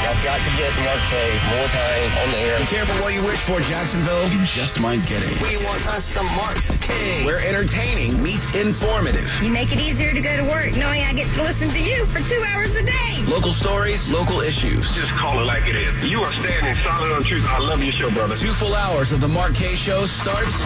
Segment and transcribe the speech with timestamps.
[0.00, 2.58] I've got to get Mark Kaye more time on the air.
[2.58, 4.28] Be careful what you wish for, Jacksonville.
[4.28, 5.40] You just might get it.
[5.42, 7.24] We want us some Mark Kaye.
[7.24, 9.30] Where entertaining meets informative.
[9.42, 12.06] You make it easier to go to work knowing I get to listen to you
[12.06, 13.24] for two hours a day.
[13.26, 14.94] Local stories, local issues.
[14.94, 16.08] Just call it like it is.
[16.10, 17.46] You are standing solid on truth.
[17.46, 18.36] I love your show, brother.
[18.36, 20.62] Two full hours of the Mark Kaye Show starts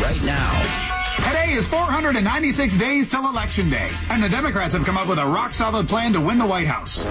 [0.00, 0.93] right now.
[1.16, 5.24] Today is 496 days till Election Day, and the Democrats have come up with a
[5.26, 7.04] rock solid plan to win the White House.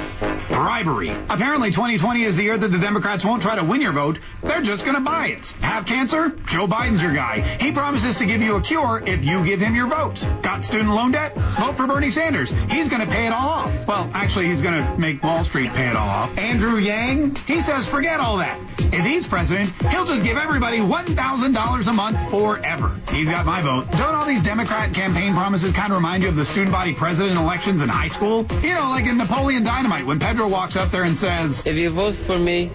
[0.50, 1.10] Bribery.
[1.30, 4.62] Apparently, 2020 is the year that the Democrats won't try to win your vote, they're
[4.62, 5.46] just going to buy it.
[5.62, 6.30] Have cancer?
[6.46, 7.42] Joe Biden's your guy.
[7.60, 10.26] He promises to give you a cure if you give him your vote.
[10.42, 11.36] Got student loan debt?
[11.60, 12.52] Vote for Bernie Sanders.
[12.70, 13.88] He's going to pay it all off.
[13.88, 16.38] Well, actually, he's going to make Wall Street pay it all off.
[16.38, 17.36] Andrew Yang?
[17.48, 18.60] He says forget all that.
[18.94, 22.96] If he's president, he'll just give everybody $1,000 a month forever.
[23.10, 23.88] He's got my vote.
[23.98, 27.38] Don't all these Democrat campaign promises kind of remind you of the student body president
[27.38, 28.48] elections in high school?
[28.64, 31.92] You know, like in Napoleon Dynamite when Pedro walks up there and says, If you
[31.92, 32.72] vote for me,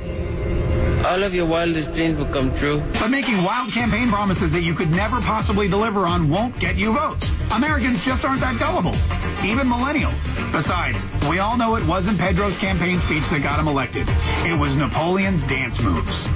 [1.05, 2.81] all of your wildest dreams will come true.
[3.01, 6.93] But making wild campaign promises that you could never possibly deliver on won't get you
[6.93, 7.29] votes.
[7.51, 8.95] Americans just aren't that gullible.
[9.45, 10.23] Even millennials.
[10.53, 14.07] Besides, we all know it wasn't Pedro's campaign speech that got him elected.
[14.47, 16.29] It was Napoleon's dance moves.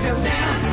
[0.00, 0.67] As a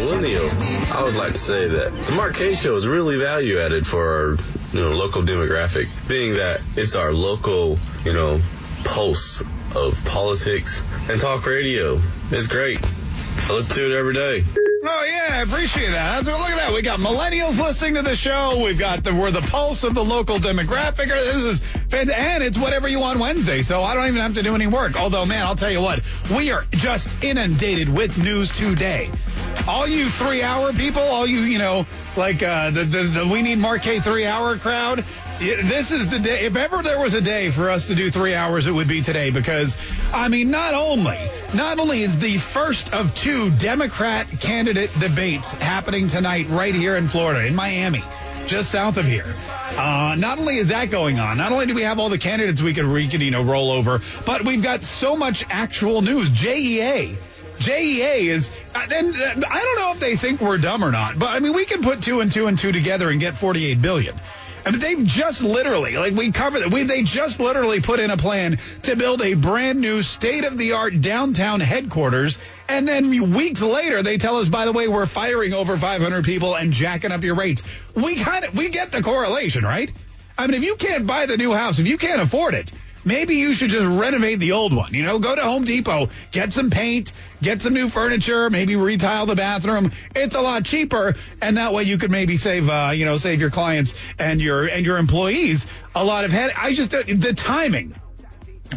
[0.00, 0.48] millennial,
[0.92, 4.08] I would like to say that the Mark Kaye Show is really value added for
[4.08, 4.30] our
[4.72, 8.40] you know, local demographic, being that it's our local, you know,
[8.84, 9.42] pulse
[9.74, 10.80] of politics
[11.10, 12.00] and talk radio.
[12.30, 12.80] It's great.
[12.82, 14.44] I listen to it every day.
[14.82, 16.24] Oh yeah, I appreciate that.
[16.24, 16.72] That's, look at that.
[16.72, 18.62] We got millennials listening to the show.
[18.64, 21.08] We've got the we're the pulse of the local demographic.
[21.08, 21.79] This is fantastic.
[21.92, 25.00] And it's whatever you want Wednesday, so I don't even have to do any work.
[25.00, 26.00] Although, man, I'll tell you what,
[26.34, 29.10] we are just inundated with news today.
[29.66, 31.86] All you three hour people, all you you know
[32.16, 35.04] like uh, the, the the we need K three hour crowd.
[35.40, 36.44] This is the day.
[36.44, 39.00] If ever there was a day for us to do three hours, it would be
[39.00, 39.74] today because,
[40.12, 41.18] I mean, not only,
[41.54, 47.08] not only is the first of two Democrat candidate debates happening tonight right here in
[47.08, 48.04] Florida, in Miami,
[48.50, 49.32] just south of here.
[49.76, 52.60] Uh, not only is that going on, not only do we have all the candidates
[52.60, 56.28] we could, we could, you know, roll over, but we've got so much actual news.
[56.28, 57.16] JEA.
[57.58, 61.38] JEA is, and I don't know if they think we're dumb or not, but I
[61.38, 64.16] mean, we can put two and two and two together and get 48 billion.
[64.64, 68.10] I mean, they've just literally, like we covered it, we, they just literally put in
[68.10, 72.38] a plan to build a brand new state of the art downtown headquarters.
[72.68, 76.54] And then weeks later, they tell us, by the way, we're firing over 500 people
[76.54, 77.62] and jacking up your rates.
[77.94, 79.90] We kind of, we get the correlation, right?
[80.36, 82.70] I mean, if you can't buy the new house, if you can't afford it,
[83.04, 84.94] maybe you should just renovate the old one.
[84.94, 87.12] You know, go to Home Depot, get some paint,
[87.42, 89.92] get some new furniture, maybe retile the bathroom.
[90.14, 93.40] It's a lot cheaper, and that way you could maybe save, uh, you know, save
[93.40, 96.52] your clients and your and your employees a lot of head.
[96.56, 97.94] I just the timing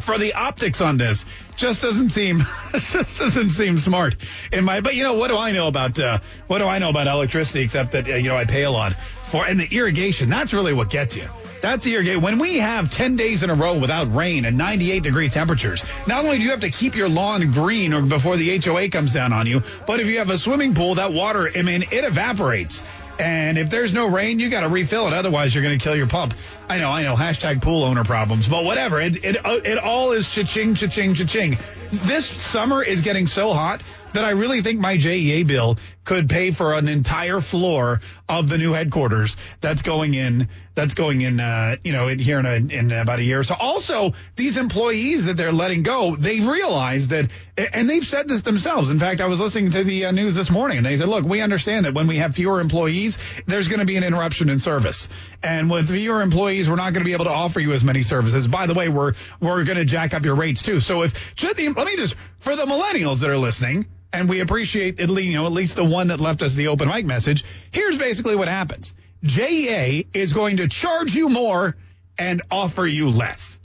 [0.01, 1.23] for the optics on this
[1.55, 2.39] just doesn't seem
[2.71, 4.15] just doesn't seem smart
[4.51, 4.81] in my.
[4.81, 7.61] But you know, what do I know about uh, what do I know about electricity
[7.61, 8.93] except that uh, you know I pay a lot
[9.29, 10.29] for and the irrigation.
[10.29, 11.27] That's really what gets you.
[11.63, 12.21] That's irrigation.
[12.21, 16.25] When we have 10 days in a row without rain and 98 degree temperatures, not
[16.25, 19.31] only do you have to keep your lawn green or before the HOA comes down
[19.31, 22.83] on you, but if you have a swimming pool, that water, I mean, it evaporates.
[23.17, 25.13] And if there's no rain, you got to refill it.
[25.13, 26.33] Otherwise, you're going to kill your pump.
[26.67, 27.15] I know, I know.
[27.15, 28.99] Hashtag pool owner problems, but whatever.
[28.99, 31.57] It it uh, it all is cha-ching, cha-ching, cha-ching.
[31.93, 36.51] This summer is getting so hot that I really think my JEA bill could pay
[36.51, 41.77] for an entire floor of the new headquarters that's going in that's going in uh,
[41.83, 43.43] you know in here in, a, in about a year.
[43.43, 48.41] So also these employees that they're letting go they realize that and they've said this
[48.41, 48.89] themselves.
[48.89, 51.25] In fact i was listening to the uh, news this morning and they said look
[51.25, 54.59] we understand that when we have fewer employees there's going to be an interruption in
[54.59, 55.07] service.
[55.41, 58.03] And with fewer employees we're not going to be able to offer you as many
[58.03, 58.47] services.
[58.47, 60.81] By the way we're we're going to jack up your rates too.
[60.81, 61.35] So if
[61.83, 65.33] let me just for the millennials that are listening and we appreciate at least, you
[65.33, 67.43] know, at least the one that left us the open mic message.
[67.71, 68.93] Here's basically what happens.
[69.23, 71.75] JEA is going to charge you more
[72.17, 73.59] and offer you less.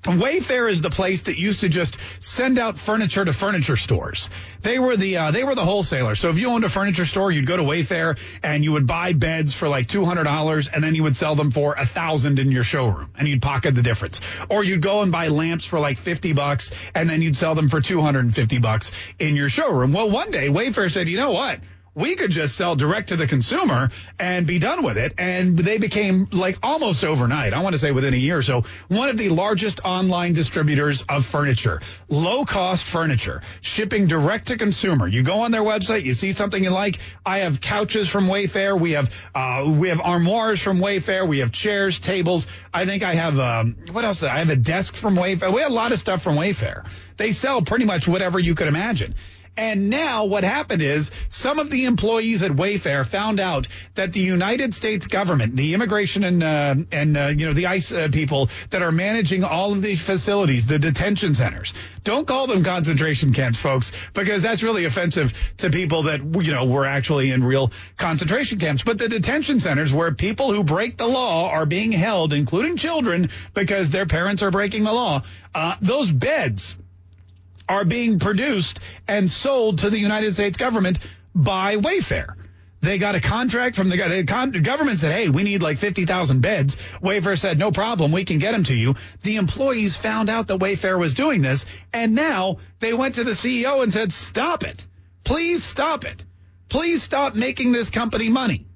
[0.05, 4.29] Wayfair is the place that used to just send out furniture to furniture stores.
[4.61, 6.15] They were the uh, they were the wholesaler.
[6.15, 9.13] So if you owned a furniture store, you'd go to Wayfair and you would buy
[9.13, 12.39] beds for like two hundred dollars, and then you would sell them for a thousand
[12.39, 14.21] in your showroom, and you'd pocket the difference.
[14.49, 17.69] Or you'd go and buy lamps for like fifty bucks, and then you'd sell them
[17.69, 19.91] for two hundred and fifty bucks in your showroom.
[19.91, 21.59] Well, one day Wayfair said, you know what?
[21.95, 23.89] We could just sell direct to the consumer
[24.19, 25.13] and be done with it.
[25.17, 27.53] And they became like almost overnight.
[27.53, 31.03] I want to say within a year or so, one of the largest online distributors
[31.07, 35.07] of furniture, low cost furniture, shipping direct to consumer.
[35.07, 36.99] You go on their website, you see something you like.
[37.25, 38.79] I have couches from Wayfair.
[38.79, 41.27] We have, uh, we have armoires from Wayfair.
[41.27, 42.45] We have chairs, tables.
[42.73, 44.21] I think I have, um, what else?
[44.21, 45.53] I have a desk from Wayfair.
[45.53, 46.85] We have a lot of stuff from Wayfair.
[47.17, 49.15] They sell pretty much whatever you could imagine.
[49.57, 54.19] And now what happened is some of the employees at Wayfair found out that the
[54.19, 58.49] United States government, the immigration and uh, and uh, you know the ICE uh, people
[58.71, 61.73] that are managing all of these facilities, the detention centers.
[62.03, 66.65] Don't call them concentration camps, folks, because that's really offensive to people that you know
[66.65, 68.83] were actually in real concentration camps.
[68.83, 73.29] But the detention centers where people who break the law are being held, including children,
[73.53, 75.23] because their parents are breaking the law.
[75.53, 76.75] Uh, those beds
[77.67, 80.99] are being produced and sold to the United States government
[81.33, 82.35] by Wayfair.
[82.81, 86.77] They got a contract from the, the government said, hey, we need like 50,000 beds.
[87.01, 88.11] Wayfair said, no problem.
[88.11, 88.95] We can get them to you.
[89.23, 91.65] The employees found out that Wayfair was doing this.
[91.91, 94.85] And now they went to the CEO and said, stop it.
[95.23, 96.23] Please stop it.
[96.69, 98.67] Please stop making this company money.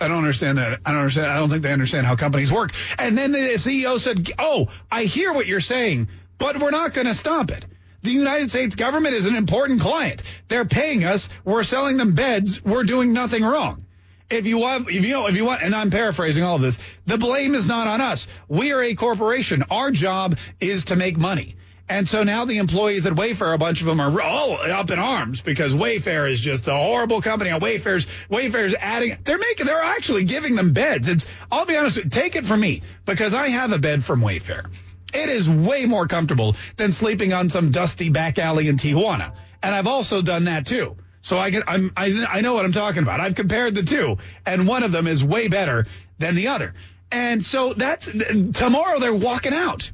[0.00, 0.80] I don't understand that.
[0.84, 1.30] I don't understand.
[1.30, 2.72] I don't think they understand how companies work.
[2.98, 6.08] And then the CEO said, oh, I hear what you're saying,
[6.38, 7.64] but we're not going to stop it.
[8.04, 10.22] The United States government is an important client.
[10.48, 11.30] They're paying us.
[11.42, 12.62] We're selling them beds.
[12.62, 13.86] We're doing nothing wrong.
[14.28, 16.78] If you want, if you know, if you want, and I'm paraphrasing all of this,
[17.06, 18.26] the blame is not on us.
[18.46, 19.64] We are a corporation.
[19.70, 21.56] Our job is to make money.
[21.88, 24.98] And so now the employees at Wayfair, a bunch of them are all up in
[24.98, 27.48] arms because Wayfair is just a horrible company.
[27.48, 31.08] And Wayfair's Wayfair's adding, they're making, they're actually giving them beds.
[31.08, 34.66] It's, I'll be honest, take it from me because I have a bed from Wayfair.
[35.14, 39.32] It is way more comfortable than sleeping on some dusty back alley in Tijuana.
[39.62, 40.96] And I've also done that too.
[41.22, 43.20] So I can, I'm, I, I know what I'm talking about.
[43.20, 45.86] I've compared the two and one of them is way better
[46.18, 46.74] than the other.
[47.10, 48.12] And so that's
[48.52, 49.90] tomorrow they're walking out.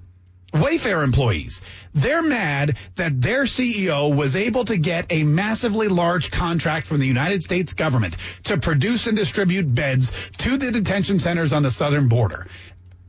[0.52, 1.62] Wayfair employees.
[1.94, 7.06] They're mad that their CEO was able to get a massively large contract from the
[7.06, 12.08] United States government to produce and distribute beds to the detention centers on the southern
[12.08, 12.48] border.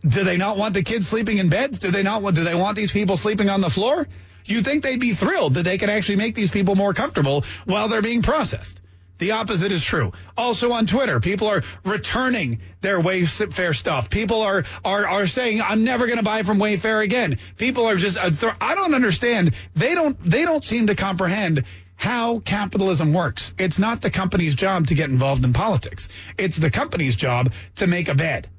[0.08, 1.78] Do they not want the kids sleeping in beds?
[1.78, 4.08] Do they not want, do they want these people sleeping on the floor?
[4.46, 7.88] You think they'd be thrilled that they can actually make these people more comfortable while
[7.88, 8.82] they're being processed.
[9.20, 10.14] The opposite is true.
[10.36, 14.10] Also on Twitter, people are returning their Wayfair stuff.
[14.10, 17.98] People are are are saying, "I'm never going to buy from Wayfair again." People are
[17.98, 19.54] just uh, I don't understand.
[19.76, 21.66] They don't they don't seem to comprehend
[21.96, 23.54] how capitalism works.
[23.60, 26.10] It's not the company's job to get involved in politics.
[26.40, 28.50] It's the company's job to make a bed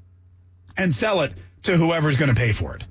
[0.77, 2.85] and sell it to whoever's going to pay for it.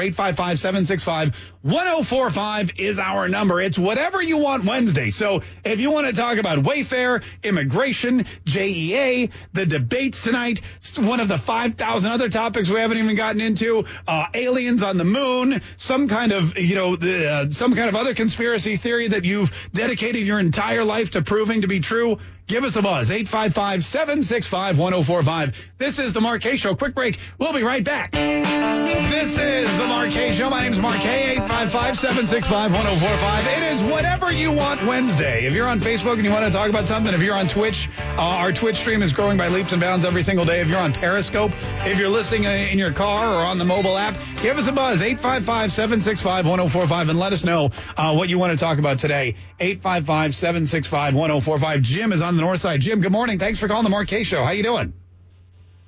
[1.63, 3.61] 1045 is our number.
[3.61, 5.11] It's whatever you want Wednesday.
[5.11, 10.63] So if you want to talk about Wayfair, immigration, JEA, the debates tonight,
[10.99, 15.05] one of the 5,000 other topics we haven't even gotten into, uh, aliens on the
[15.05, 19.27] moon, some kind of, you know, the, uh, some kind of other conspiracy theory that
[19.27, 23.11] you've dedicated your entire life to proving to be true, give us a buzz.
[23.11, 25.57] 855 765 1045.
[25.77, 26.75] This is The Mark Kaye Show.
[26.75, 27.19] Quick break.
[27.39, 28.13] We'll be right back.
[28.13, 30.49] This is The Mark Kaye Show.
[30.49, 31.50] My name's Mark Kaye.
[31.51, 33.47] 455 765 1045.
[33.59, 35.47] It is whatever you want Wednesday.
[35.47, 37.89] If you're on Facebook and you want to talk about something, if you're on Twitch,
[37.99, 40.61] uh, our Twitch stream is growing by leaps and bounds every single day.
[40.61, 41.51] If you're on Periscope,
[41.85, 44.73] if you're listening uh, in your car or on the mobile app, give us a
[44.73, 49.01] buzz 855 765 1045 and let us know uh, what you want to talk about
[49.01, 49.35] today.
[49.59, 51.83] 855 765 1045.
[51.83, 52.81] Jim is on the north side.
[52.81, 53.41] Jim, good morning.
[53.41, 54.45] Thanks for calling the Mark Kaye Show.
[54.45, 54.93] How you doing?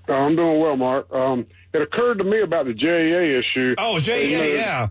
[0.08, 1.12] I'm doing well, Mark.
[1.12, 3.74] Um, it occurred to me about the JEA issue.
[3.78, 4.88] Oh, JEA, you uh, know, yeah.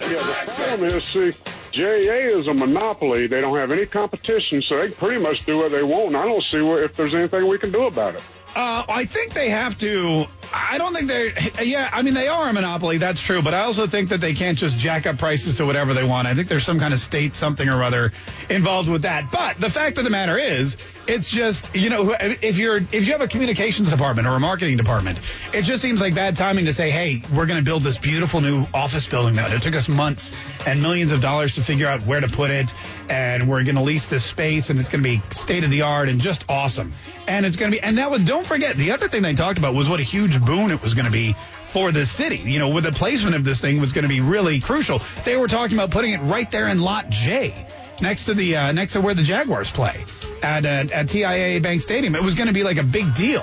[0.00, 1.32] Yeah, the problem is, see,
[1.72, 3.26] JA is a monopoly.
[3.26, 6.16] They don't have any competition, so they pretty much do what they want.
[6.16, 8.22] I don't see what, if there's anything we can do about it.
[8.56, 10.26] Uh, I think they have to.
[10.52, 11.32] I don't think they're.
[11.62, 12.98] Yeah, I mean they are a monopoly.
[12.98, 15.94] That's true, but I also think that they can't just jack up prices to whatever
[15.94, 16.26] they want.
[16.26, 18.10] I think there's some kind of state something or other
[18.48, 19.30] involved with that.
[19.30, 20.76] But the fact of the matter is,
[21.10, 24.76] it's just you know if you're if you have a communications department or a marketing
[24.76, 25.18] department,
[25.52, 28.40] it just seems like bad timing to say, hey, we're going to build this beautiful
[28.40, 29.52] new office building now.
[29.52, 30.30] It took us months
[30.66, 32.72] and millions of dollars to figure out where to put it,
[33.08, 35.82] and we're going to lease this space, and it's going to be state of the
[35.82, 36.92] art and just awesome.
[37.26, 39.58] And it's going to be and that was don't forget the other thing they talked
[39.58, 41.34] about was what a huge boon it was going to be
[41.72, 42.38] for the city.
[42.38, 45.02] You know, with the placement of this thing was going to be really crucial.
[45.24, 47.66] They were talking about putting it right there in Lot J,
[48.00, 50.04] next to the uh, next to where the Jaguars play
[50.42, 52.14] at uh, at TIAA Bank Stadium.
[52.14, 53.42] It was going to be like a big deal.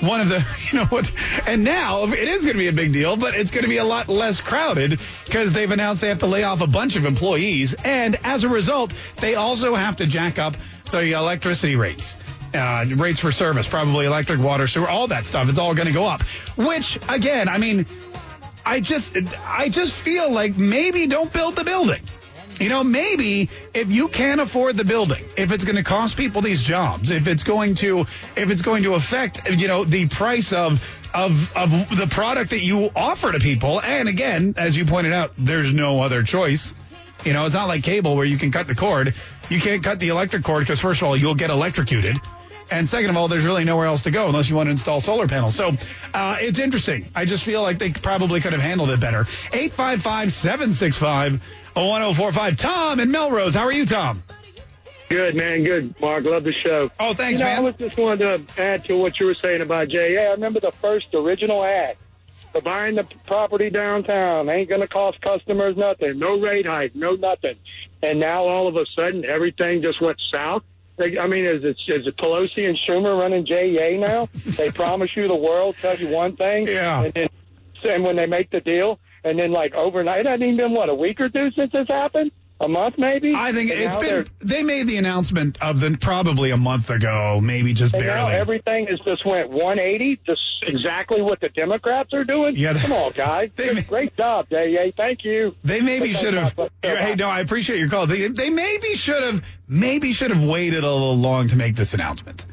[0.00, 1.10] One of the, you know what,
[1.46, 3.78] and now it is going to be a big deal, but it's going to be
[3.78, 7.04] a lot less crowded because they've announced they have to lay off a bunch of
[7.04, 7.74] employees.
[7.74, 10.56] And as a result, they also have to jack up
[10.92, 12.16] the electricity rates
[12.54, 15.48] uh, rates for service, probably electric, water, sewer, all that stuff.
[15.48, 16.22] It's all going to go up.
[16.56, 17.86] Which, again, I mean,
[18.64, 22.02] I just, I just feel like maybe don't build the building.
[22.58, 26.42] You know, maybe if you can't afford the building, if it's going to cost people
[26.42, 28.00] these jobs, if it's going to,
[28.36, 30.82] if it's going to affect, you know, the price of,
[31.14, 33.80] of, of the product that you offer to people.
[33.80, 36.74] And again, as you pointed out, there's no other choice.
[37.24, 39.14] You know, it's not like cable where you can cut the cord.
[39.48, 42.18] You can't cut the electric cord because first of all, you'll get electrocuted.
[42.70, 45.00] And second of all, there's really nowhere else to go unless you want to install
[45.00, 45.54] solar panels.
[45.54, 45.72] So
[46.12, 47.08] uh, it's interesting.
[47.14, 49.26] I just feel like they probably could have handled it better.
[49.52, 51.40] 855 765
[51.86, 52.56] 1045.
[52.56, 53.54] Tom in Melrose.
[53.54, 54.22] How are you, Tom?
[55.08, 55.64] Good, man.
[55.64, 56.24] Good, Mark.
[56.24, 56.90] Love the show.
[57.00, 57.58] Oh, thanks, you know, man.
[57.58, 59.98] I was just wanted to add to what you were saying about JA.
[59.98, 61.96] I remember the first original ad
[62.52, 64.48] for buying the property downtown.
[64.50, 66.18] Ain't going to cost customers nothing.
[66.18, 67.56] No rate hike, no nothing.
[68.02, 70.62] And now all of a sudden, everything just went south.
[71.00, 74.28] I mean, is it, is it Pelosi and Schumer running JA now?
[74.56, 77.04] they promise you the world, tell you one thing, yeah.
[77.04, 77.28] and then
[77.84, 80.88] and when they make the deal, and then like overnight, it hasn't even been what
[80.88, 82.32] a week or two since this happened.
[82.60, 83.34] A month, maybe.
[83.36, 84.26] I think And it's now been.
[84.40, 88.40] they're- made the announcement of the probably a month ago, maybe just And now barely.
[88.40, 92.56] everything has just went 180, just exactly what the Democrats are doing.
[92.56, 93.50] Yeah, they- Come on, guys.
[93.56, 94.90] they- Good- Great job, JA.
[94.96, 95.54] Thank you.
[95.62, 96.56] They maybe should have.
[96.56, 98.08] that's not what- Hey, no, I appreciate your call.
[98.08, 99.40] They, they maybe should have.
[99.68, 102.44] Maybe should have waited a little long to make this announcement.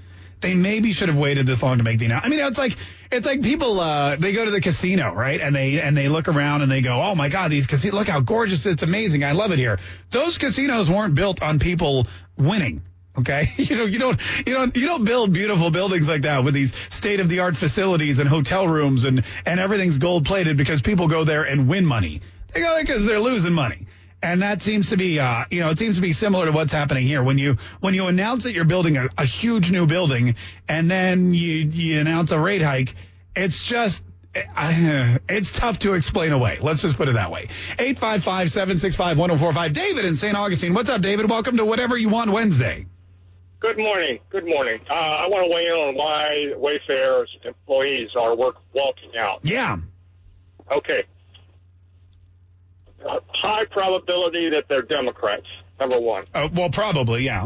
[0.46, 2.32] They maybe should have waited this long to make the announcement.
[2.32, 2.78] I mean, it's like
[3.12, 5.42] it's like people uh, they go to the casino, right?
[5.42, 7.96] And they and they look around and they go, "Oh my God, these casinos!
[7.96, 8.64] Look how gorgeous!
[8.68, 9.24] It's amazing!
[9.24, 9.80] I love it here."
[10.12, 12.06] Those casinos weren't built on people
[12.38, 12.84] winning.
[13.18, 16.54] Okay, you know you don't you don't you don't build beautiful buildings like that with
[16.54, 20.80] these state of the art facilities and hotel rooms and and everything's gold plated because
[20.84, 22.22] people go there and win money.
[22.54, 23.88] They go there because they're losing money.
[24.24, 26.72] And that seems to be, uh, you know, it seems to be similar to what's
[26.74, 27.22] happening here.
[27.22, 30.36] When you when you announce that you're building a, a huge new building,
[30.68, 32.96] and then you you announce a rate hike,
[33.36, 34.02] it's just.
[34.36, 36.58] uh, It's tough to explain away.
[36.60, 37.48] Let's just put it that way.
[37.78, 39.74] 855-765-1045.
[39.74, 40.36] David in St.
[40.36, 40.74] Augustine.
[40.74, 41.30] What's up, David?
[41.30, 42.86] Welcome to Whatever You Want Wednesday.
[43.60, 44.20] Good morning.
[44.30, 44.80] Good morning.
[44.90, 49.40] Uh, I want to weigh in on why Wayfair's employees are work walking out.
[49.44, 49.78] Yeah.
[50.72, 51.04] Okay.
[53.06, 55.46] High probability that they're Democrats.
[55.80, 56.26] Number one.
[56.34, 57.42] Uh, well, probably, yeah.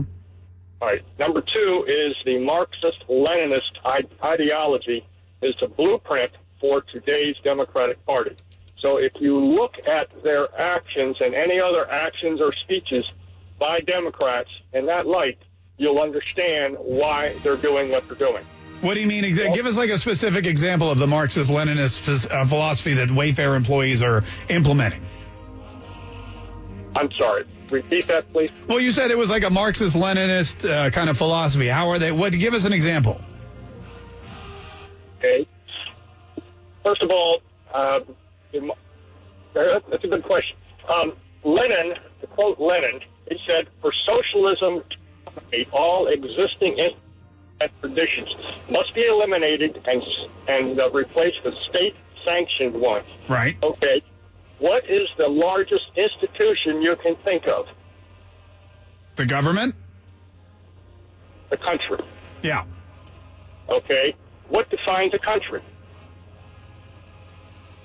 [0.82, 1.02] All right.
[1.20, 5.06] Number two is the Marxist-Leninist ideology
[5.42, 8.36] is the blueprint for today's Democratic Party.
[8.78, 13.06] So if you look at their actions and any other actions or speeches
[13.58, 15.38] by Democrats in that light,
[15.78, 18.46] you'll understand why they're doing what they're doing.
[18.82, 19.26] What do you mean?
[19.26, 24.02] exa- Give us like a specific example of the Marxist-Leninist uh, philosophy that Wayfair employees
[24.02, 25.06] are implementing.
[27.00, 27.46] I'm sorry.
[27.70, 28.52] Repeat that, please.
[28.68, 31.68] Well, you said it was like a Marxist-Leninist uh, kind of philosophy.
[31.68, 32.12] How are they?
[32.12, 32.34] What?
[32.34, 33.22] Give us an example.
[35.20, 35.48] Okay.
[36.84, 37.42] First of all,
[37.74, 38.02] uh, uh,
[39.54, 40.58] that's a good question.
[40.94, 41.14] Um,
[41.46, 44.84] Lenin, to quote Lenin, he said, "For socialism,
[45.72, 48.30] all existing in- traditions
[48.70, 50.04] must be eliminated and
[50.50, 53.56] and uh, replaced with state-sanctioned ones." Right.
[53.64, 54.02] Okay.
[54.60, 57.66] What is the largest institution you can think of?
[59.16, 59.76] The government.
[61.50, 62.06] The country.
[62.42, 62.66] Yeah.
[63.70, 64.16] Okay.
[64.50, 65.62] What defines a country?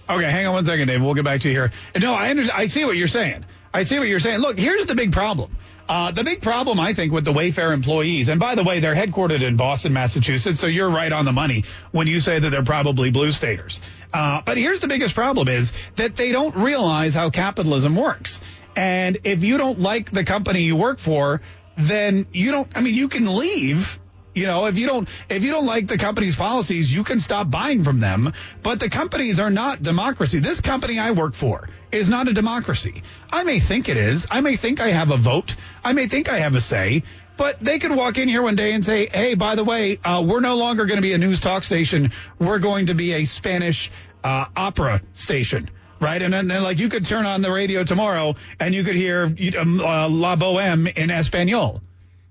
[0.09, 1.03] Okay, hang on one second, Dave.
[1.03, 1.73] We'll get back to you here.
[1.99, 2.61] No, I understand.
[2.61, 3.45] I see what you're saying.
[3.73, 4.41] I see what you're saying.
[4.41, 5.57] Look, here's the big problem.
[5.87, 8.95] Uh, the big problem, I think, with the Wayfair employees, and by the way, they're
[8.95, 12.65] headquartered in Boston, Massachusetts, so you're right on the money when you say that they're
[12.65, 13.81] probably blue staters.
[14.13, 18.41] Uh, but here's the biggest problem is that they don't realize how capitalism works.
[18.77, 21.43] And if you don't like the company you work for,
[21.77, 23.99] then you don't, I mean, you can leave.
[24.35, 27.51] You know, if you don't, if you don't like the company's policies, you can stop
[27.51, 28.33] buying from them.
[28.63, 30.41] But the companies are not democracy.
[30.41, 33.05] This company I work for is not a democracy.
[33.33, 34.27] I may think it is.
[34.29, 35.55] I may think I have a vote.
[35.85, 37.05] I may think I have a say.
[37.37, 40.25] But they could walk in here one day and say, "Hey, by the way, uh,
[40.27, 42.11] we're no longer going to be a news talk station.
[42.39, 43.91] We're going to be a Spanish
[44.25, 48.75] uh, opera station." Right, and then, like you could turn on the radio tomorrow and
[48.75, 49.25] you could hear
[49.59, 51.81] um, uh, La Boheme in Espanol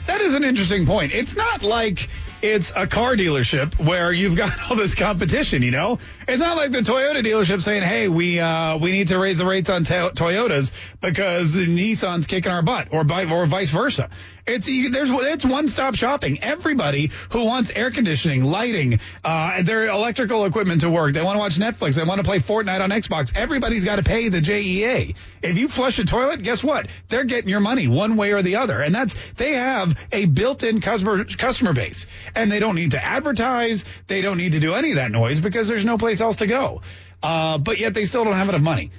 [0.07, 1.13] That is an interesting point.
[1.13, 2.09] It's not like
[2.41, 5.99] it's a car dealership where you've got all this competition, you know?
[6.27, 9.45] It's not like the Toyota dealership saying, "Hey, we uh, we need to raise the
[9.45, 10.71] rates on to- Toyotas
[11.01, 14.09] because Nissan's kicking our butt," or by, or vice versa.
[14.45, 16.43] It's there's it's one stop shopping.
[16.43, 21.39] Everybody who wants air conditioning, lighting, uh, their electrical equipment to work, they want to
[21.39, 23.31] watch Netflix, they want to play Fortnite on Xbox.
[23.35, 25.15] Everybody's got to pay the JEA.
[25.41, 26.87] If you flush a toilet, guess what?
[27.07, 30.81] They're getting your money one way or the other, and that's they have a built-in
[30.81, 33.85] customer customer base, and they don't need to advertise.
[34.07, 36.47] They don't need to do any of that noise because there's no place else to
[36.47, 36.81] go.
[37.21, 38.91] Uh, but yet they still don't have enough money.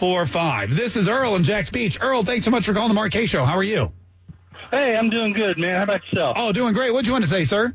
[0.00, 0.70] 855-765-1045.
[0.70, 1.98] This is Earl in Jax Beach.
[2.00, 3.44] Earl, thanks so much for calling the Mark Kaye Show.
[3.44, 3.92] How are you?
[4.70, 5.76] Hey, I'm doing good, man.
[5.76, 6.36] How about yourself?
[6.38, 6.92] Oh, doing great.
[6.92, 7.74] What'd you want to say, sir?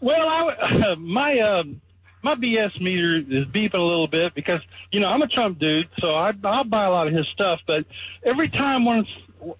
[0.00, 1.62] Well, I, uh, my uh,
[2.22, 4.60] my BS meter is beeping a little bit because
[4.92, 7.60] you know I'm a Trump dude, so I I'll buy a lot of his stuff.
[7.66, 7.86] But
[8.24, 9.08] every time once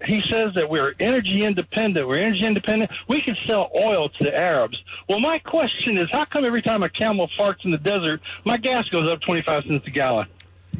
[0.04, 4.34] he says that we're energy independent, we're energy independent, we can sell oil to the
[4.34, 4.76] Arabs.
[5.08, 8.56] Well, my question is, how come every time a camel farts in the desert, my
[8.56, 10.28] gas goes up 25 cents a gallon?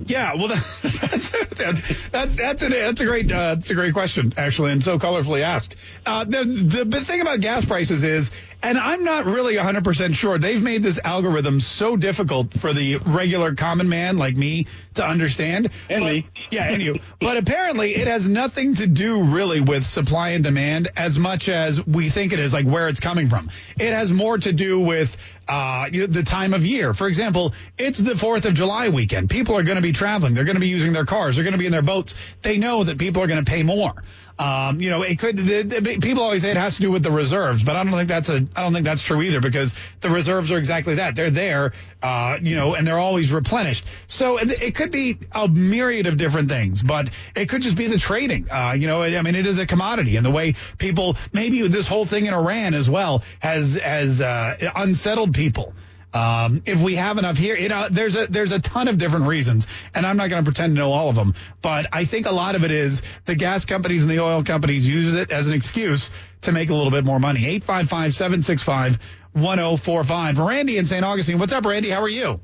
[0.06, 0.48] Yeah, well,
[0.82, 1.80] that's that's
[2.10, 5.42] that's that's a, that's a great uh, that's a great question actually, and so colorfully
[5.42, 5.76] asked.
[6.06, 6.44] Uh, the
[6.86, 8.30] the thing about gas prices is,
[8.62, 10.38] and I'm not really 100 percent sure.
[10.38, 15.70] They've made this algorithm so difficult for the regular common man like me to understand.
[15.88, 16.98] And but, me, yeah, and you.
[17.20, 21.86] but apparently, it has nothing to do really with supply and demand as much as
[21.86, 23.50] we think it is, like where it's coming from.
[23.78, 25.16] It has more to do with
[25.48, 26.92] uh, the time of year.
[26.94, 29.30] For example, it's the 4th of July weekend.
[29.30, 30.34] People are going to be traveling.
[30.34, 31.36] They're going to be using their cars.
[31.36, 32.14] They're going to be in their boats.
[32.42, 33.94] They know that people are going to pay more.
[34.38, 35.36] Um, you know, it could.
[35.36, 37.92] The, the, people always say it has to do with the reserves, but I don't
[37.92, 38.46] think that's a.
[38.54, 41.16] I don't think that's true either because the reserves are exactly that.
[41.16, 41.72] They're there,
[42.02, 43.84] uh, you know, and they're always replenished.
[44.06, 47.88] So it, it, could be a myriad of different things, but it could just be
[47.88, 48.48] the trading.
[48.48, 51.88] Uh, you know, I mean, it is a commodity, and the way people maybe this
[51.88, 55.74] whole thing in Iran as well has has uh, unsettled people.
[56.18, 59.26] Um, if we have enough here, you know, there's a there's a ton of different
[59.26, 61.34] reasons, and I'm not going to pretend to know all of them.
[61.62, 64.84] But I think a lot of it is the gas companies and the oil companies
[64.84, 66.10] use it as an excuse
[66.42, 67.46] to make a little bit more money.
[67.46, 68.98] Eight five five seven six five
[69.32, 70.40] one zero four five.
[70.40, 71.04] Randy in St.
[71.04, 71.38] Augustine.
[71.38, 71.90] What's up, Randy?
[71.90, 72.40] How are you?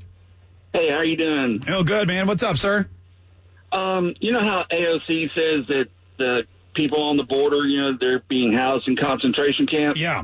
[0.71, 1.61] Hey, how you doing?
[1.67, 2.27] Oh, good, man.
[2.27, 2.87] What's up, sir?
[3.73, 5.85] Um, you know how AOC says that
[6.17, 9.99] the people on the border, you know, they're being housed in concentration camps.
[9.99, 10.23] Yeah.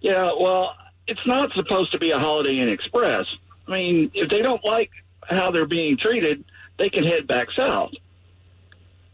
[0.00, 0.32] Yeah.
[0.36, 0.74] Well
[1.08, 3.26] it's not supposed to be a Holiday Inn Express.
[3.66, 4.90] I mean, if they don't like
[5.22, 6.44] how they're being treated,
[6.78, 7.92] they can head back south.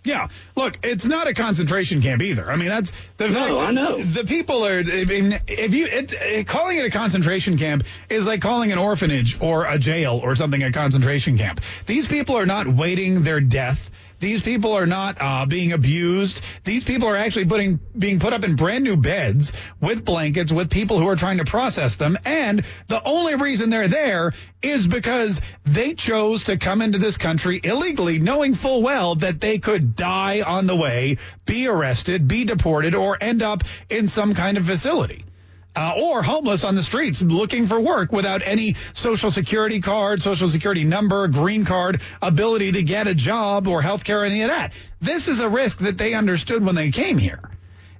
[0.04, 2.50] Yeah, look, it's not a concentration camp either.
[2.50, 3.52] I mean, that's the no, fact.
[3.52, 4.80] I know the people are.
[4.80, 9.40] I mean, if you it, calling it a concentration camp is like calling an orphanage
[9.40, 11.62] or a jail or something a concentration camp.
[11.86, 13.90] These people are not waiting their death
[14.24, 16.40] These people are not uh, being abused.
[16.64, 20.70] These people are actually putting being put up in brand new beds with blankets with
[20.70, 22.16] people who are trying to process them.
[22.24, 24.32] And the only reason they're there
[24.62, 29.58] is because they chose to come into this country illegally, knowing full well that they
[29.58, 34.56] could die on the way, be arrested, be deported, or end up in some kind
[34.56, 35.26] of facility
[35.76, 40.48] uh, or homeless on the streets looking for work without any social security card, social
[40.48, 44.72] security number, green card, ability to get a job or health care, any of that.
[45.00, 47.40] This is a risk that they understood when they came here.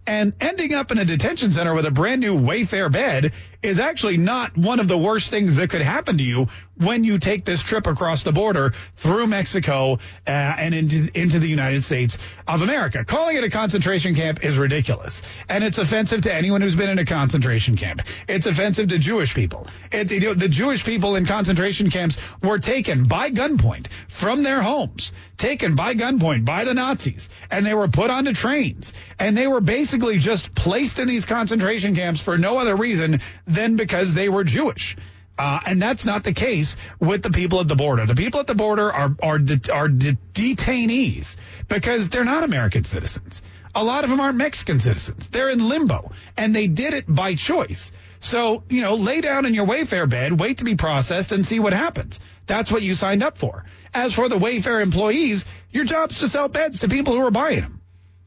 [0.07, 3.33] And ending up in a detention center with a brand new Wayfair bed
[3.65, 6.47] is actually not one of the worst things that could happen to you
[6.77, 11.47] when you take this trip across the border through Mexico uh, and into, into the
[11.47, 13.05] United States of America.
[13.05, 15.23] Calling it a concentration camp is ridiculous.
[15.49, 18.03] And it's offensive to anyone who's been in a concentration camp.
[18.29, 19.67] It's offensive to Jewish people.
[19.91, 24.61] It, you know, the Jewish people in concentration camps were taken by gunpoint from their
[24.61, 28.93] homes, taken by gunpoint by the Nazis, and they were put onto trains.
[29.19, 33.21] And they were basically just placed in these concentration camps for no other reason
[33.55, 34.97] than because they were Jewish.
[35.37, 38.07] Uh, and that's not the case with the people at the border.
[38.07, 41.35] The people at the border are are de- are de- detainees
[41.69, 43.43] because they're not American citizens.
[43.75, 45.27] A lot of them aren't Mexican citizens.
[45.27, 47.91] They're in limbo, and they did it by choice.
[48.21, 51.59] So you know, lay down in your Wayfair bed, wait to be processed, and see
[51.59, 52.21] what happens.
[52.47, 53.65] That's what you signed up for.
[53.93, 57.61] As for the Wayfair employees, your job's to sell beds to people who are buying
[57.61, 57.81] them.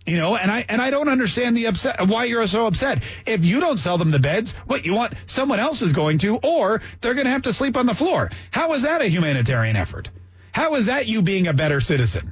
[0.08, 3.04] You know, and I and I don't understand the upset why you're so upset.
[3.26, 6.38] If you don't sell them the beds, what you want someone else is going to,
[6.38, 8.30] or they're going to have to sleep on the floor.
[8.50, 10.10] How is that a humanitarian effort?
[10.54, 12.32] How is that you being a better citizen?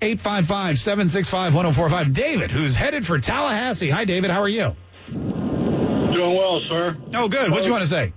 [0.00, 2.14] 855-765-1045.
[2.14, 3.90] David, who's headed for Tallahassee.
[3.90, 4.30] Hi, David.
[4.30, 4.76] How are you?
[5.10, 6.96] Doing well, sir.
[7.14, 7.50] Oh, good.
[7.50, 8.12] What do you want to say?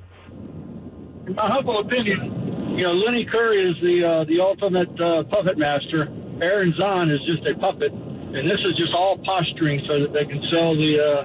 [1.26, 5.58] In My humble opinion, you know, Lenny Curry is the uh, the ultimate uh, puppet
[5.58, 6.08] master.
[6.40, 7.92] Aaron Zahn is just a puppet
[8.34, 11.22] and this is just all posturing so that they can sell the uh,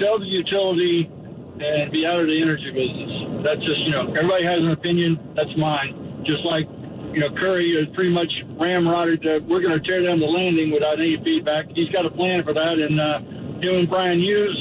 [0.00, 3.44] sell the utility and be out of the energy business.
[3.44, 5.16] That's just you know everybody has an opinion.
[5.34, 6.24] That's mine.
[6.26, 6.68] Just like
[7.16, 10.70] you know Curry is pretty much ramrodded that we're going to tear down the landing
[10.70, 11.66] without any feedback.
[11.74, 13.18] He's got a plan for that, and uh,
[13.64, 14.56] him and Brian Hughes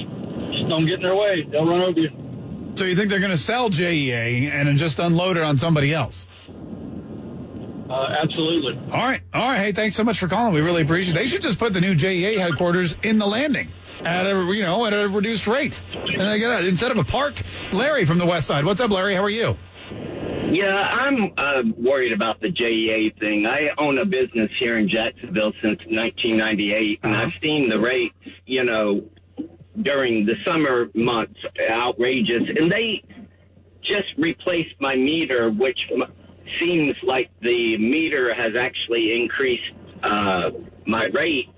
[0.55, 1.43] just don't get in their way.
[1.43, 2.09] They'll run over you.
[2.75, 6.25] So you think they're going to sell JEA and just unload it on somebody else?
[7.91, 8.79] Uh, absolutely.
[8.91, 9.21] All right.
[9.33, 9.59] All right.
[9.59, 10.53] Hey, thanks so much for calling.
[10.53, 11.19] We really appreciate it.
[11.19, 13.69] They should just put the new JEA headquarters in the landing
[14.05, 15.81] at a, you know, at a reduced rate.
[15.93, 17.41] And I get that instead of a park.
[17.73, 18.63] Larry from the west side.
[18.63, 19.13] What's up, Larry?
[19.13, 19.57] How are you?
[20.51, 23.45] Yeah, I'm uh, worried about the JEA thing.
[23.45, 27.23] I own a business here in Jacksonville since 1998, and uh-huh.
[27.23, 29.03] I've seen the rates, you know,
[29.81, 33.03] during the summer months outrageous, and they
[33.81, 35.79] just replaced my meter, which
[36.59, 40.51] seems like the meter has actually increased uh,
[40.85, 41.49] my rates.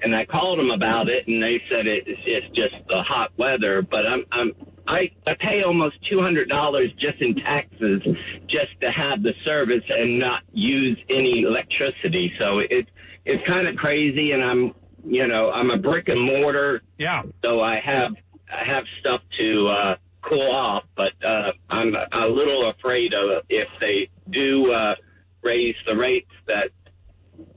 [0.00, 3.82] And I called them about it, and they said it's, it's just the hot weather.
[3.82, 4.52] But I'm, I'm
[4.88, 8.02] I, I pay almost two hundred dollars just in taxes
[8.46, 12.32] just to have the service and not use any electricity.
[12.40, 12.88] So it's
[13.26, 16.82] it's kind of crazy, and I'm you know I'm a brick and mortar.
[16.96, 17.22] Yeah.
[17.44, 18.12] So I have
[18.50, 23.68] I have stuff to uh, cool off, but uh, I'm a little afraid of if
[23.80, 24.94] they do uh,
[25.42, 26.70] raise the rates that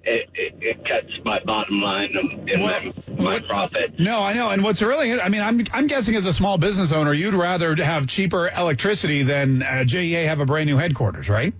[0.04, 2.82] it, it, it cuts my bottom line and well,
[3.18, 4.00] my what, profit.
[4.00, 4.50] No, I know.
[4.50, 7.76] And what's really, I mean, I'm I'm guessing as a small business owner, you'd rather
[7.76, 11.54] have cheaper electricity than uh, JEA have a brand new headquarters, right?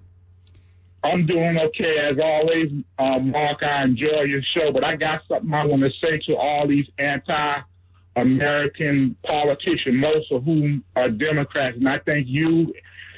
[1.04, 3.62] I'm doing okay as always, um, Mark.
[3.62, 6.86] I enjoy your show, but I got something I want to say to all these
[6.98, 7.60] anti
[8.15, 12.73] American politicians, most of whom are Democrats, and I think you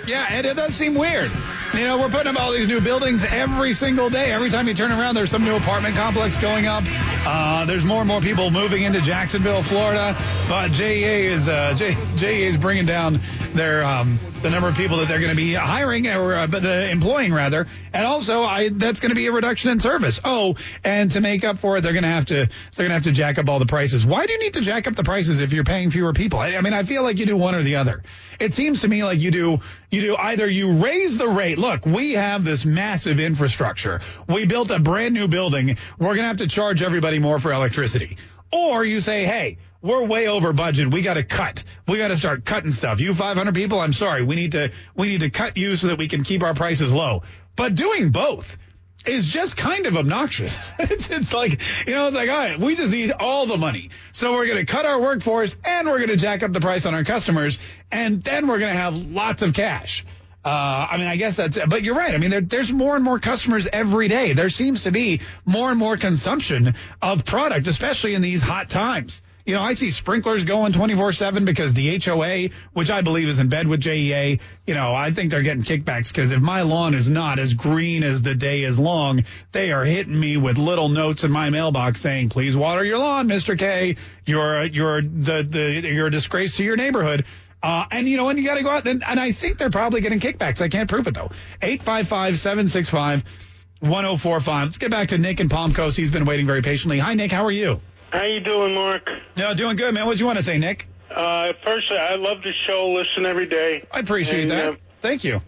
[0.06, 1.32] Yeah, and it does seem weird.
[1.74, 4.34] You know, we're putting up all these new buildings every single day.
[4.34, 6.84] Every time you turn around, there's some new apartment complex going up.
[7.26, 10.13] Uh, there's more and more people moving into Jacksonville, Florida.
[10.50, 13.22] But JEA is uh, J- JEA is bringing down
[13.53, 16.89] their um, the number of people that they're going to be hiring or uh, the
[16.89, 20.19] employing rather, and also I that's going to be a reduction in service.
[20.23, 22.93] Oh, and to make up for it, they're going to have to they're going to
[22.93, 24.05] have to jack up all the prices.
[24.05, 26.39] Why do you need to jack up the prices if you're paying fewer people?
[26.39, 28.03] I, I mean, I feel like you do one or the other.
[28.39, 29.59] It seems to me like you do
[29.91, 31.57] you do either you raise the rate.
[31.57, 34.01] Look, we have this massive infrastructure.
[34.27, 35.77] We built a brand new building.
[35.97, 38.17] We're going to have to charge everybody more for electricity.
[38.51, 40.92] Or you say, hey, we're way over budget.
[40.92, 41.63] We got to cut.
[41.88, 43.00] We got to start cutting stuff.
[43.00, 44.24] You 500 people, I'm sorry.
[44.24, 46.92] We need to we need to cut you so that we can keep our prices
[46.92, 47.24] low.
[47.56, 48.58] But doing both
[49.06, 50.72] is just kind of obnoxious.
[50.80, 53.89] it's like, you know, it's like, all right, we just need all the money.
[54.12, 56.86] So we're going to cut our workforce and we're going to jack up the price
[56.86, 57.58] on our customers
[57.92, 60.06] and then we're going to have lots of cash.
[60.44, 62.13] Uh, I mean, I guess that's, but you're right.
[62.13, 64.34] I mean, there, there's more and more customers every day.
[64.34, 69.22] There seems to be more and more consumption of product, especially in these hot times.
[69.49, 73.49] You know, I see sprinklers going 24-7 because the HOA, which I believe is in
[73.49, 77.09] bed with JEA, you know, I think they're getting kickbacks because if my lawn is
[77.09, 81.23] not as green as the day is long, they are hitting me with little notes
[81.23, 83.57] in my mailbox saying, please water your lawn, Mr.
[83.57, 83.95] Kaye.
[84.23, 87.25] You're, you're the, the, you're a disgrace to your neighborhood.
[87.63, 89.71] Uh, and you know, and you got to go out and, and I think they're
[89.71, 90.62] probably getting kickbacks.
[90.62, 91.31] I can't prove it though.
[91.63, 94.45] 855-765-1045.
[94.45, 95.97] Let's get back to Nick and Palm Coast.
[95.97, 96.99] He's been waiting very patiently.
[96.99, 97.31] Hi, Nick.
[97.31, 97.81] How are you?
[98.12, 99.12] How you doing, Mark?
[99.36, 100.06] Yeah, doing good, man.
[100.06, 100.88] What do you want to say, Nick?
[101.10, 102.89] Uh, first, I love the show.
[102.89, 103.86] Listen every day.
[103.91, 104.69] I appreciate and, that.
[104.69, 105.41] Uh, Thank you.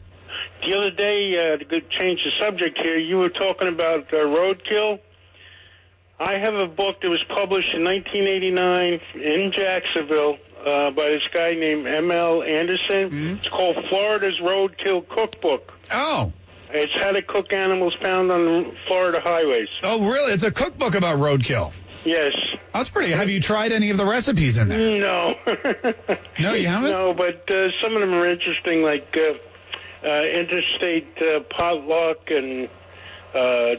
[0.67, 4.99] The other day, uh, to change the subject here, you were talking about uh, roadkill.
[6.19, 11.55] I have a book that was published in 1989 in Jacksonville uh, by this guy
[11.55, 12.43] named M.L.
[12.43, 13.09] Anderson.
[13.09, 13.33] Mm-hmm.
[13.37, 15.73] It's called Florida's Roadkill Cookbook.
[15.89, 16.31] Oh.
[16.73, 19.67] It's how to cook animals found on Florida highways.
[19.83, 20.33] Oh, really?
[20.33, 21.73] It's a cookbook about roadkill.
[22.05, 22.31] Yes.
[22.73, 23.11] That's pretty.
[23.11, 24.99] Have you tried any of the recipes in there?
[24.99, 25.33] No.
[26.39, 26.91] no, you haven't?
[26.91, 32.69] No, but uh, some of them are interesting, like uh, uh, interstate uh, potluck and
[33.35, 33.75] uh,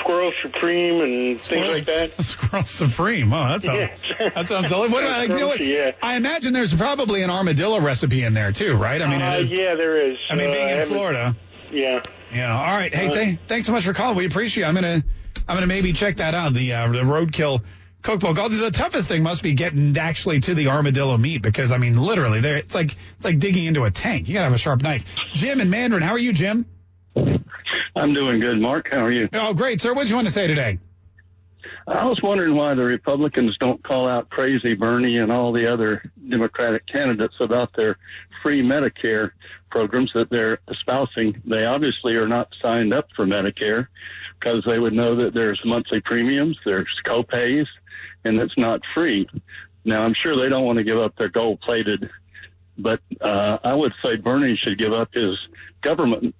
[0.00, 2.22] squirrel supreme and Squirrel- things like that.
[2.24, 3.32] Squirrel Supreme.
[3.32, 3.78] Oh, that sounds
[4.18, 4.32] Yes.
[4.34, 4.88] that sounds silly.
[4.88, 5.60] What about, you know what?
[5.60, 5.92] Yeah.
[6.02, 9.02] I imagine there's probably an armadillo recipe in there too, right?
[9.02, 9.50] I mean, uh, it is.
[9.50, 10.16] yeah, there is.
[10.30, 11.36] I mean, Uh, being in Florida.
[11.72, 12.00] Yeah.
[12.32, 12.56] Yeah.
[12.56, 12.94] All right.
[12.94, 14.16] Hey, Uh, th- thanks so much for calling.
[14.16, 14.64] We appreciate.
[14.64, 14.66] it.
[14.66, 15.02] I'm gonna
[15.48, 16.54] I'm gonna maybe check that out.
[16.54, 17.62] The uh, the roadkill
[18.02, 18.38] cookbook.
[18.38, 21.94] Although the toughest thing must be getting actually to the armadillo meat because I mean,
[21.94, 24.28] literally, there it's like it's like digging into a tank.
[24.28, 25.04] You gotta have a sharp knife.
[25.32, 26.66] Jim and Mandarin, how are you, Jim?
[27.96, 28.88] I'm doing good, Mark.
[28.90, 29.28] How are you?
[29.32, 29.92] Oh, great, sir.
[29.92, 30.78] What do you want to say today?
[31.86, 36.02] I was wondering why the Republicans don't call out crazy Bernie and all the other
[36.28, 37.96] Democratic candidates about their
[38.42, 39.32] free Medicare
[39.70, 41.42] programs that they're espousing.
[41.44, 43.88] They obviously are not signed up for Medicare
[44.40, 47.66] because they would know that there's monthly premiums, there's copays,
[48.24, 49.28] and it's not free.
[49.84, 52.10] Now, I'm sure they don't want to give up their gold plated,
[52.78, 55.36] but uh, I would say Bernie should give up his
[55.82, 56.34] government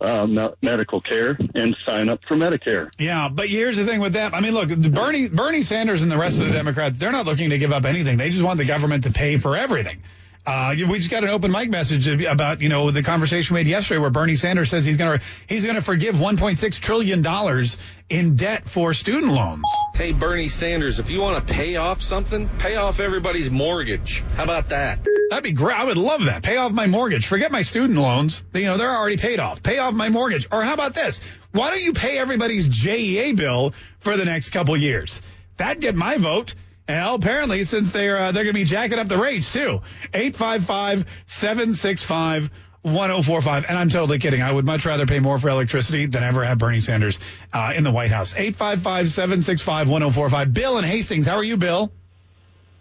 [0.00, 0.26] uh,
[0.60, 2.90] medical care and sign up for Medicare.
[2.98, 4.34] Yeah, but here's the thing with that.
[4.34, 7.50] I mean, look, Bernie Bernie Sanders and the rest of the Democrats, they're not looking
[7.50, 8.18] to give up anything.
[8.18, 10.02] They just want the government to pay for everything.
[10.46, 13.66] Uh, we just got an open mic message about, you know, the conversation we had
[13.66, 17.78] yesterday where Bernie Sanders says he's going to, he's to forgive 1.6 trillion dollars
[18.08, 19.64] in debt for student loans.
[19.94, 24.22] Hey, Bernie Sanders, if you want to pay off something, pay off everybody's mortgage.
[24.36, 25.04] How about that?
[25.30, 25.76] That'd be great.
[25.76, 26.44] I would love that.
[26.44, 27.26] Pay off my mortgage.
[27.26, 28.44] Forget my student loans.
[28.54, 29.64] You know, they're already paid off.
[29.64, 30.46] Pay off my mortgage.
[30.52, 31.20] Or how about this?
[31.50, 35.20] Why don't you pay everybody's JEA bill for the next couple years?
[35.56, 36.54] That'd get my vote.
[36.88, 39.82] And apparently, since they're uh, they're going to be jacking up the rates too.
[40.12, 42.50] 855-765
[42.82, 43.64] 1045.
[43.68, 44.42] And I'm totally kidding.
[44.42, 47.18] I would much rather pay more for electricity than ever have Bernie Sanders
[47.52, 48.34] uh, in the White House.
[48.36, 50.54] 855 765 1045.
[50.54, 51.26] Bill in Hastings.
[51.26, 51.90] How are you, Bill?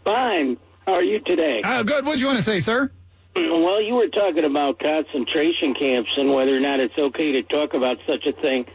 [0.03, 0.57] Fine.
[0.85, 1.61] How are you today?
[1.63, 2.05] Uh, good.
[2.05, 2.91] What do you want to say, sir?
[3.35, 7.73] Well, you were talking about concentration camps and whether or not it's okay to talk
[7.73, 8.65] about such a thing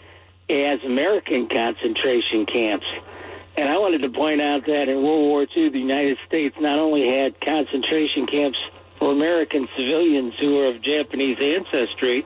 [0.51, 2.87] as American concentration camps.
[3.57, 6.79] And I wanted to point out that in World War II, the United States not
[6.79, 8.59] only had concentration camps
[8.99, 12.25] for American civilians who were of Japanese ancestry,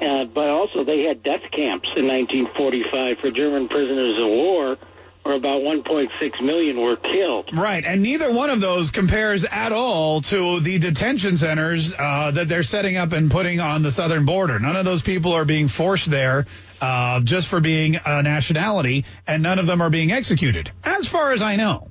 [0.00, 4.76] uh, but also they had death camps in 1945 for German prisoners of war
[5.24, 6.08] or about 1.6
[6.42, 7.50] million were killed.
[7.52, 12.48] Right, and neither one of those compares at all to the detention centers uh, that
[12.48, 14.58] they're setting up and putting on the southern border.
[14.58, 16.46] None of those people are being forced there
[16.80, 21.32] uh, just for being a nationality, and none of them are being executed, as far
[21.32, 21.90] as I know.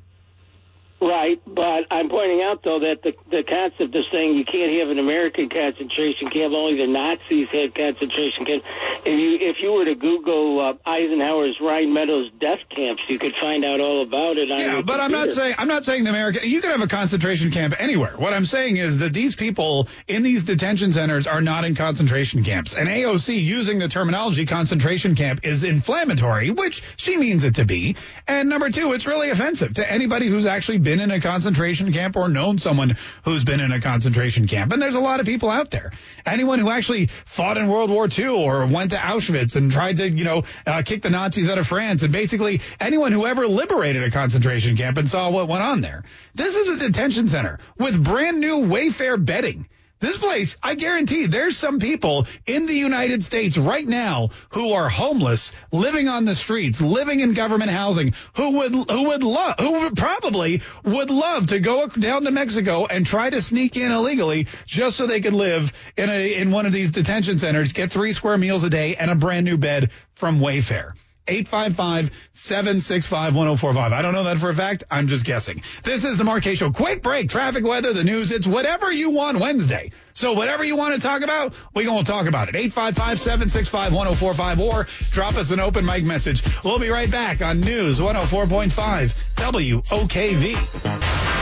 [1.00, 4.90] Right, but I'm pointing out though that the the concept of saying you can't have
[4.90, 8.66] an American concentration camp, only the Nazis had concentration camps.
[9.06, 13.34] If you if you were to Google uh, Eisenhower's Rhine Meadows death camps, you could
[13.40, 14.50] find out all about it.
[14.50, 15.02] yeah, but computer.
[15.04, 16.50] I'm not saying I'm not saying the American.
[16.50, 18.18] You could have a concentration camp anywhere.
[18.18, 22.44] What I'm saying is that these people in these detention centers are not in concentration
[22.44, 22.74] camps.
[22.74, 27.98] And AOC using the terminology concentration camp is inflammatory, which she means it to be.
[28.28, 32.16] And number two, it's really offensive to anybody who's actually been in a concentration camp
[32.16, 32.96] or known someone
[33.26, 34.72] who's been in a concentration camp.
[34.72, 35.92] And there's a lot of people out there.
[36.26, 40.10] Anyone who actually fought in World War II or went to Auschwitz and tried to,
[40.10, 44.02] you know, uh, kick the Nazis out of France and basically anyone who ever liberated
[44.04, 46.06] a concentration camp and saw what went on there.
[46.36, 49.68] This is a detention center with brand new Wayfair bedding.
[50.00, 54.90] This place, I guarantee there's some people in the United States right now who are
[54.90, 59.90] homeless, living on the streets, living in government housing, who would who would love who
[59.92, 64.98] probably would love to go down to Mexico and try to sneak in illegally just
[64.98, 68.38] so they could live in a in one of these detention centers, get 3 square
[68.38, 70.92] meals a day and a brand new bed from Wayfair.
[71.28, 73.94] 855-765-1045.
[73.94, 74.84] I don't know that for a fact.
[74.90, 75.62] I'm just guessing.
[75.84, 76.72] This is the Mark Show.
[76.72, 78.32] Quick break, traffic, weather, the news.
[78.32, 79.92] It's whatever you want Wednesday.
[80.14, 82.56] So whatever you want to talk about, we're going to talk about it.
[82.74, 86.42] 855-765-1045 or drop us an open mic message.
[86.64, 91.27] We'll be right back on News 104.5 WOKV.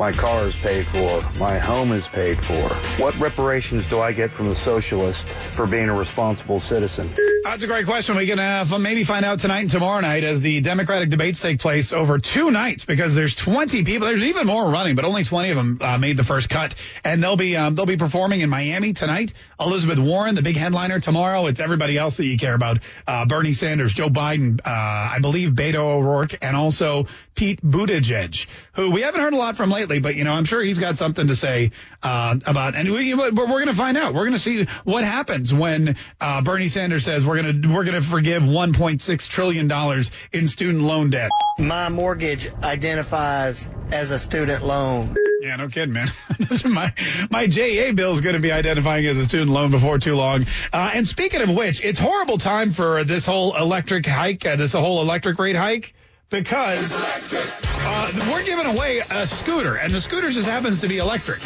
[0.00, 1.20] My car is paid for.
[1.38, 2.70] My home is paid for.
[3.02, 7.12] What reparations do I get from the socialist for being a responsible citizen?
[7.44, 8.16] That's a great question.
[8.16, 11.58] We can uh, maybe find out tonight and tomorrow night as the Democratic debates take
[11.58, 14.08] place over two nights because there's 20 people.
[14.08, 17.22] There's even more running, but only 20 of them uh, made the first cut, and
[17.22, 19.34] they'll be um, they'll be performing in Miami tonight.
[19.58, 21.46] Elizabeth Warren, the big headliner tomorrow.
[21.46, 25.50] It's everybody else that you care about: uh, Bernie Sanders, Joe Biden, uh, I believe
[25.50, 30.14] Beto O'Rourke, and also Pete Buttigieg, who we haven't heard a lot from lately, but
[30.14, 31.70] you know I'm sure he's got something to say
[32.02, 32.74] uh, about.
[32.74, 34.14] And we, we're going to find out.
[34.14, 37.84] We're going to see what happens when uh, Bernie Sanders says we're going to we're
[37.84, 41.30] going to forgive 1.6 trillion dollars in student loan debt.
[41.58, 45.16] My mortgage identifies as a student loan.
[45.40, 46.08] Yeah, no kidding, man.
[46.66, 46.92] my
[47.30, 50.46] my JEA bill is going to be identifying as a student loan before too long.
[50.72, 54.74] Uh, and speaking of which, it's horrible time for this whole electric hike, uh, this
[54.74, 55.94] whole electric rate hike.
[56.30, 61.40] Because uh, we're giving away a scooter, and the scooter just happens to be electric.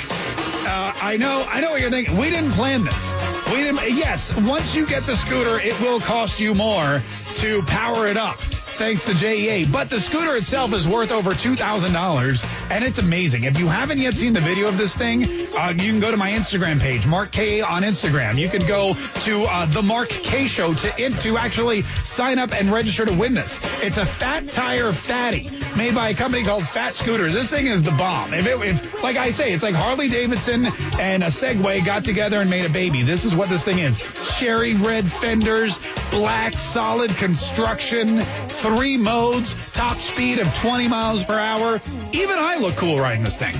[0.66, 2.16] Uh, I know, I know what you're thinking.
[2.16, 3.14] We didn't plan this.
[3.50, 3.96] We didn't.
[3.96, 7.02] Yes, once you get the scooter, it will cost you more
[7.36, 8.38] to power it up
[8.74, 9.70] thanks to JEA.
[9.70, 13.44] But the scooter itself is worth over $2,000, and it's amazing.
[13.44, 15.24] If you haven't yet seen the video of this thing,
[15.56, 18.38] uh, you can go to my Instagram page, Mark Kaye on Instagram.
[18.38, 18.94] You can go
[19.24, 23.34] to uh, the Mark Kaye Show to to actually sign up and register to win
[23.34, 23.58] this.
[23.82, 27.32] It's a fat tire fatty made by a company called Phat Scooters.
[27.32, 28.32] This thing is the bomb.
[28.34, 30.66] If, it, if like I say, it's like Harley Davidson
[30.98, 33.02] and a Segway got together and made a baby.
[33.02, 33.98] This is what this thing is:
[34.38, 35.78] cherry red fenders,
[36.10, 38.18] black solid construction
[38.60, 41.80] three modes, top speed of 20 miles per hour.
[42.12, 43.54] Even I look cool riding this thing.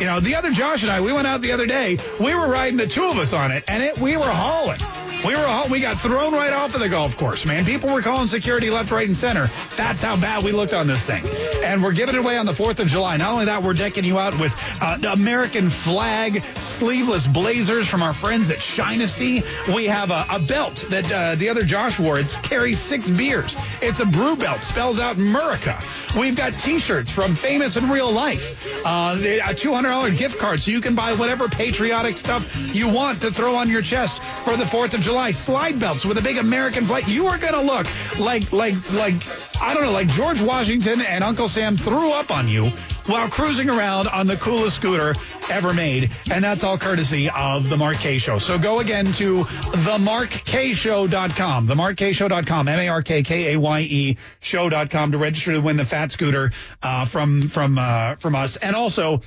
[0.00, 1.98] You know, the other Josh and I, we went out the other day.
[2.20, 4.80] We were riding the two of us on it, and it we were hauling.
[5.26, 7.64] We were we got thrown right off of the golf course, man.
[7.64, 9.50] People were calling security left, right, and center.
[9.76, 11.24] That's how bad we looked on this thing.
[11.64, 13.16] And we're giving it away on the 4th of July.
[13.16, 18.14] Not only that, we're decking you out with uh, American flag sleeveless blazers from our
[18.14, 19.44] friends at Shinesty.
[19.74, 22.18] We have a, a belt that uh, the other Josh wore.
[22.18, 23.56] It carries six beers.
[23.82, 24.62] It's a brew belt.
[24.62, 25.78] Spells out America.
[26.18, 28.66] We've got T-shirts from Famous in Real Life.
[28.86, 33.30] Uh, a $200 gift card so you can buy whatever patriotic stuff you want to
[33.30, 35.07] throw on your chest for the 4th of July.
[35.08, 37.08] July slide belts with a big American flag.
[37.08, 37.86] You are going to look
[38.20, 39.14] like, like, like,
[39.58, 42.66] I don't know, like George Washington and Uncle Sam threw up on you
[43.06, 45.14] while cruising around on the coolest scooter
[45.48, 46.10] ever made.
[46.30, 48.38] And that's all courtesy of the Mark Kaye Show.
[48.38, 56.50] So go again to themarkkayeshow.com, themarkkayeshow.com, M-A-R-K-K-A-Y-E show.com to register to win the fat scooter,
[56.82, 58.56] uh, from, from, uh, from us.
[58.56, 59.22] And also,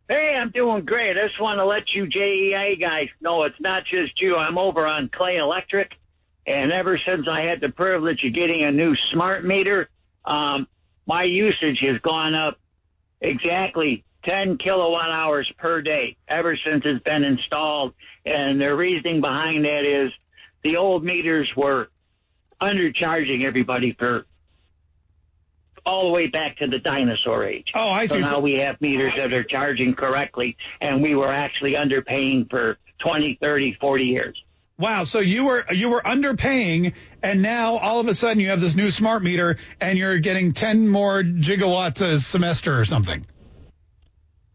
[0.09, 1.17] Hey, I'm doing great.
[1.17, 4.37] I just want to let you JEA guys know it's not just you.
[4.37, 5.91] I'm over on Clay Electric,
[6.45, 9.89] and ever since I had the privilege of getting a new smart meter,
[10.23, 10.67] um,
[11.05, 12.57] my usage has gone up
[13.19, 17.93] exactly 10 kilowatt hours per day ever since it's been installed.
[18.25, 20.11] And the reasoning behind that is
[20.63, 21.89] the old meters were
[22.61, 24.25] undercharging everybody for
[25.87, 27.67] all the way back to the dinosaur age.
[27.73, 28.21] Oh, I see.
[28.21, 32.77] So now we have meters that are charging correctly, and we were actually underpaying for
[32.99, 34.43] 20, 30, 40 years.
[34.77, 38.61] Wow, so you were you were underpaying, and now all of a sudden you have
[38.61, 43.25] this new smart meter, and you're getting 10 more gigawatts a semester or something.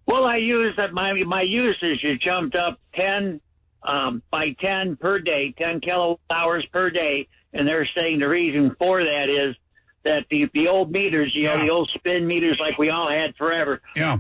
[0.07, 3.41] Well, I use that my my usage has jumped up 10
[3.83, 8.77] um, by 10 per day, 10 kilowatt hours per day, and they're saying the reason
[8.79, 9.57] for that is
[10.05, 13.35] that the the old meters, you know, the old spin meters like we all had
[13.37, 14.19] forever, Yeah.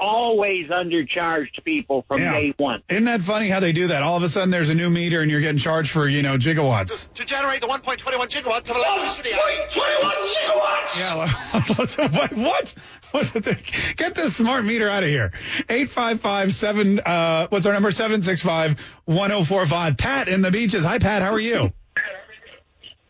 [0.00, 2.32] always undercharged people from Yeah.
[2.32, 2.82] day one.
[2.88, 4.02] Isn't that funny how they do that?
[4.04, 6.36] All of a sudden there's a new meter and you're getting charged for, you know,
[6.36, 7.12] gigawatts.
[7.14, 9.30] To generate the 1.21 gigawatts of electricity.
[9.32, 10.98] 1.21 gigawatts!
[10.98, 11.28] Yeah, well,
[12.12, 12.32] what?
[12.36, 12.74] What?
[13.10, 13.56] What's the thing?
[13.96, 15.32] Get this smart meter out of here.
[15.68, 17.90] 855-7, uh, what's our number?
[17.90, 19.96] 765-1045.
[19.98, 20.84] Pat in the beaches.
[20.84, 21.22] Hi, Pat.
[21.22, 21.72] How are you?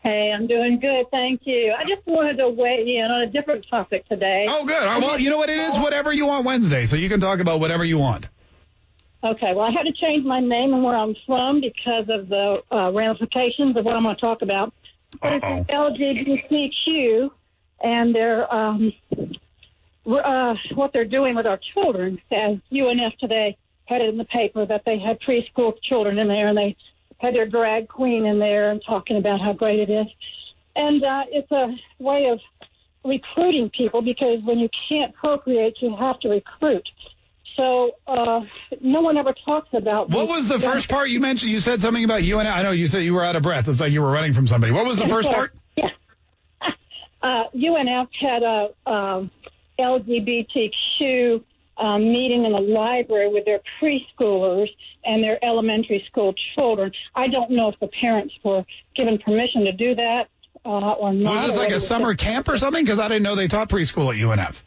[0.01, 1.73] Hey, I'm doing good, thank you.
[1.77, 4.45] I just wanted to weigh in on a different topic today.
[4.47, 4.81] Oh, good.
[4.81, 5.77] Well, you know what it is?
[5.77, 8.29] Whatever you want Wednesday, so you can talk about whatever you want.
[9.21, 12.61] Okay, well, I had to change my name and where I'm from because of the
[12.71, 14.73] uh, ramifications of what I'm going to talk about.
[15.21, 17.29] But it's LGBTQ
[17.81, 18.93] and their um,
[20.05, 22.21] uh, what they're doing with our children.
[22.31, 26.47] As UNF today had it in the paper that they had preschool children in there
[26.47, 26.77] and they
[27.19, 30.07] had their drag queen in there and talking about how great it is.
[30.75, 32.39] And uh, it's a way of
[33.03, 36.87] recruiting people because when you can't procreate, you have to recruit.
[37.57, 38.41] So uh,
[38.81, 41.51] no one ever talks about What was the first part you mentioned?
[41.51, 43.67] You said something about you and I know you said you were out of breath.
[43.67, 44.71] It's like you were running from somebody.
[44.71, 45.53] What was the first part?
[45.75, 45.89] Yeah.
[47.21, 49.29] Uh, UNF had a um,
[49.77, 51.43] LGBTQ
[51.79, 54.67] um, meeting in the library with their preschoolers
[55.05, 56.91] and their elementary school children.
[57.15, 58.65] I don't know if the parents were
[58.95, 60.27] given permission to do that
[60.65, 61.35] uh, or not.
[61.35, 62.83] Was this like a summer camp or something?
[62.83, 64.61] Because I didn't know they taught preschool at UNF.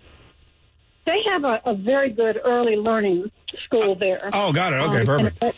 [1.05, 3.31] They have a, a very good early learning
[3.67, 4.31] school there.
[4.33, 4.77] Oh, got it.
[4.77, 5.39] Okay, Um, perfect.
[5.43, 5.53] and-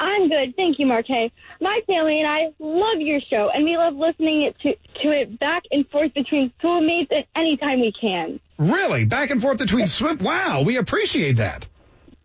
[0.00, 0.54] I'm good.
[0.56, 1.32] Thank you, Marque.
[1.60, 5.38] My family and I love your show, and we love listening it to, to it
[5.38, 8.40] back and forth between schoolmates at any time we can.
[8.58, 9.04] Really?
[9.04, 10.18] Back and forth between swim?
[10.18, 11.66] Wow, we appreciate that.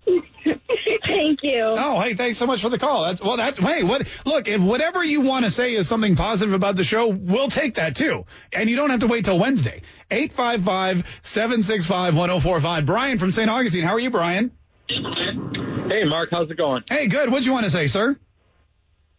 [1.07, 1.61] Thank you.
[1.61, 3.05] Oh, hey, thanks so much for the call.
[3.05, 4.07] That's well, that's hey, what?
[4.25, 7.75] Look, if whatever you want to say is something positive about the show, we'll take
[7.75, 9.81] that too, and you don't have to wait till Wednesday.
[10.09, 12.85] Eight five five seven six five one zero four five.
[12.85, 13.49] Brian from St.
[13.49, 13.83] Augustine.
[13.83, 14.51] How are you, Brian?
[14.87, 16.29] Hey, Mark.
[16.31, 16.83] How's it going?
[16.89, 17.29] Hey, good.
[17.29, 18.17] What'd you want to say, sir?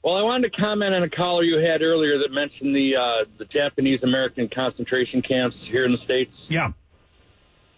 [0.02, 3.24] Well, I wanted to comment on a caller you had earlier that mentioned the uh,
[3.38, 6.32] the Japanese American concentration camps here in the states.
[6.48, 6.72] Yeah.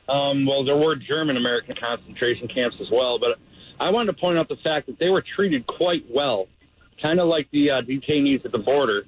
[0.08, 3.38] Um, well, there were German American concentration camps as well, but
[3.80, 6.46] I wanted to point out the fact that they were treated quite well,
[7.02, 9.04] kind of like the uh, detainees at the border.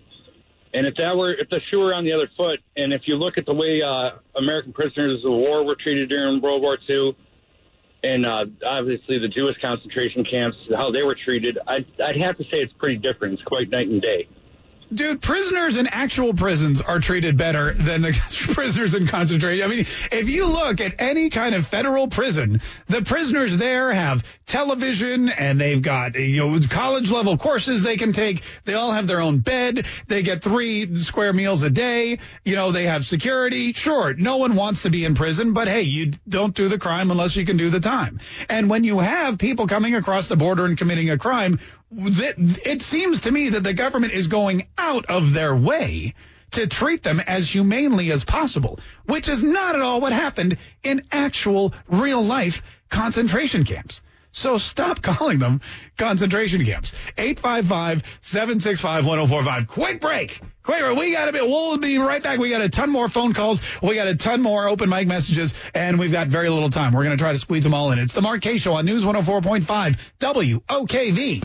[0.72, 3.16] And if that were, if the shoe were on the other foot, and if you
[3.16, 7.16] look at the way uh, American prisoners of war were treated during World War II,
[8.02, 12.44] and uh, obviously the Jewish concentration camps, how they were treated, I'd, I'd have to
[12.44, 13.34] say it's pretty different.
[13.34, 14.28] It's quite night and day.
[14.92, 18.12] Dude, prisoners in actual prisons are treated better than the
[18.54, 19.64] prisoners in concentration.
[19.64, 24.24] I mean, if you look at any kind of federal prison, the prisoners there have
[24.46, 28.42] television and they've got, you know, college level courses they can take.
[28.64, 29.86] They all have their own bed.
[30.06, 32.20] They get three square meals a day.
[32.44, 33.72] You know, they have security.
[33.72, 37.10] Sure, no one wants to be in prison, but hey, you don't do the crime
[37.10, 38.20] unless you can do the time.
[38.48, 41.58] And when you have people coming across the border and committing a crime,
[41.92, 46.14] it seems to me that the government is going out of their way
[46.52, 51.02] to treat them as humanely as possible, which is not at all what happened in
[51.12, 54.00] actual real life concentration camps.
[54.36, 55.62] So stop calling them
[55.96, 56.92] concentration camps.
[57.16, 59.66] 855-765-1045.
[59.66, 60.40] Quick break.
[60.62, 60.98] Quick break.
[60.98, 62.38] We got to be, we'll be right back.
[62.38, 63.62] We got a ton more phone calls.
[63.82, 66.92] We got a ton more open mic messages and we've got very little time.
[66.92, 67.98] We're going to try to squeeze them all in.
[67.98, 71.42] It's the Mark Kaye Show on News 104.5 WOKV.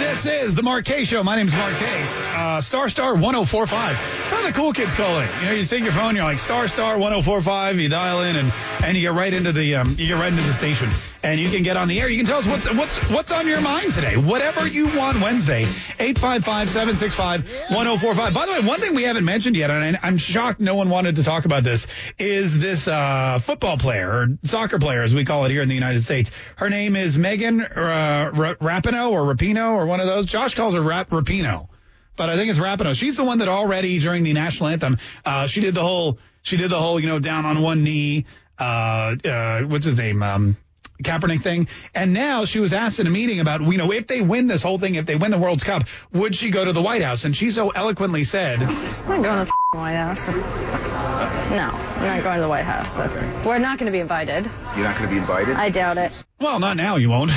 [0.00, 1.22] This is the Kaye Show.
[1.22, 2.20] My name is Mark Case.
[2.22, 3.96] Uh, star Star 1045.
[3.96, 5.30] That's how the cool kids call it.
[5.40, 7.78] You know, you take your phone, you're like Star Star 1045.
[7.78, 8.52] You dial in and,
[8.84, 10.90] and you get right into the um, you get right into the station,
[11.22, 12.08] and you can get on the air.
[12.08, 14.16] You can tell us what's what's what's on your mind today.
[14.16, 15.64] Whatever you want Wednesday.
[15.64, 18.34] 855-765-1045.
[18.34, 21.16] By the way, one thing we haven't mentioned yet, and I'm shocked no one wanted
[21.16, 21.86] to talk about this,
[22.18, 25.74] is this uh, football player or soccer player, as we call it here in the
[25.74, 26.30] United States.
[26.56, 30.26] Her name is Megan uh, Rapinoe or Rapino or one of those.
[30.26, 31.68] Josh calls her Rap Rapino,
[32.16, 32.94] but I think it's Rapinoe.
[32.94, 36.56] She's the one that already during the national anthem, uh, she did the whole, she
[36.56, 38.24] did the whole, you know, down on one knee.
[38.58, 40.22] Uh, uh, what's his name?
[40.22, 40.56] Um,
[41.02, 41.68] Kaepernick thing.
[41.94, 44.62] And now she was asked in a meeting about, you know, if they win this
[44.62, 47.24] whole thing, if they win the World Cup, would she go to the White House?
[47.24, 50.26] And she so eloquently said, I'm going to White House.
[50.26, 52.92] No, I'm not going to the White House.
[52.94, 54.50] That's, we're not going to be invited.
[54.74, 55.56] You're not going to be invited?
[55.56, 56.12] I doubt it.
[56.40, 56.96] Well, not now.
[56.96, 57.30] You won't.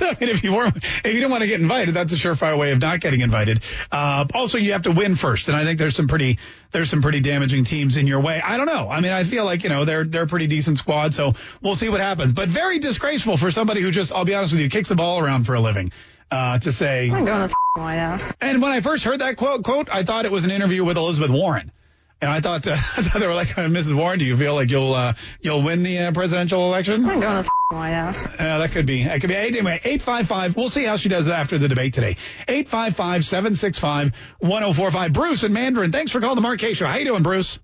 [0.00, 2.58] I mean, if you weren't, if you didn't want to get invited, that's a surefire
[2.58, 3.60] way of not getting invited.
[3.92, 6.40] Uh, also, you have to win first, and I think there's some pretty
[6.72, 8.40] there's some pretty damaging teams in your way.
[8.40, 8.88] I don't know.
[8.90, 11.76] I mean, I feel like you know they're they're a pretty decent squad, so we'll
[11.76, 12.32] see what happens.
[12.32, 15.20] But very disgraceful for somebody who just, I'll be honest with you, kicks the ball
[15.20, 15.92] around for a living.
[16.30, 18.32] Uh, to say, I'm going to the White House.
[18.40, 20.98] And when I first heard that quote, quote, I thought it was an interview with
[20.98, 21.72] Elizabeth Warren.
[22.20, 23.94] And I thought, uh, I thought they were like, Mrs.
[23.96, 27.08] Warren, do you feel like you'll uh, you'll win the uh, presidential election?
[27.08, 28.26] I'm going to White House.
[28.26, 29.04] Uh, that could be.
[29.04, 29.36] That could be.
[29.36, 30.56] Anyway, 855.
[30.56, 32.16] We'll see how she does after the debate today.
[32.48, 35.12] 855 765 1045.
[35.12, 36.86] Bruce and Mandarin, thanks for calling the Mark Kaye Show.
[36.86, 37.58] How are you doing, Bruce?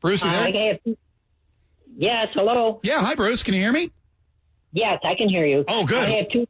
[0.00, 0.40] Bruce, you there?
[0.40, 0.80] I
[1.96, 2.80] yes, hello.
[2.82, 3.44] Yeah, hi, Bruce.
[3.44, 3.92] Can you hear me?
[4.72, 5.64] Yes, I can hear you.
[5.68, 6.08] Oh, good.
[6.08, 6.46] I have two.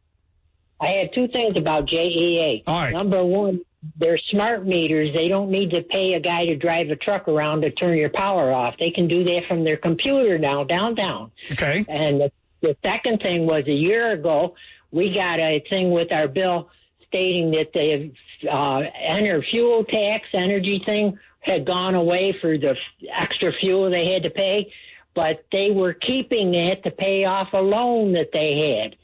[0.83, 2.65] I had two things about JEA.
[2.67, 2.93] All right.
[2.93, 3.61] Number one,
[3.97, 5.15] they're smart meters.
[5.15, 8.11] They don't need to pay a guy to drive a truck around to turn your
[8.11, 8.75] power off.
[8.79, 11.31] They can do that from their computer now downtown.
[11.53, 11.85] Okay.
[11.89, 14.57] And the, the second thing was a year ago,
[14.91, 16.69] we got a thing with our bill
[17.07, 18.13] stating that the
[18.51, 22.77] uh, enter fuel tax energy thing had gone away for the
[23.21, 24.73] extra fuel they had to pay,
[25.15, 28.97] but they were keeping it to pay off a loan that they had.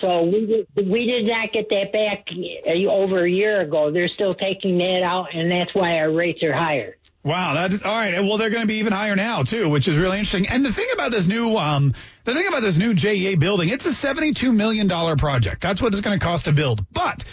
[0.00, 2.26] So we we did not get that back
[2.88, 3.90] over a year ago.
[3.90, 6.96] They're still taking that out, and that's why our rates are higher.
[7.22, 8.20] Wow, that is all right.
[8.20, 10.46] Well, they're going to be even higher now too, which is really interesting.
[10.46, 11.94] And the thing about this new, um,
[12.24, 15.62] the thing about this new JEA building, it's a seventy-two million dollar project.
[15.62, 16.84] That's what it's going to cost to build.
[16.92, 17.24] But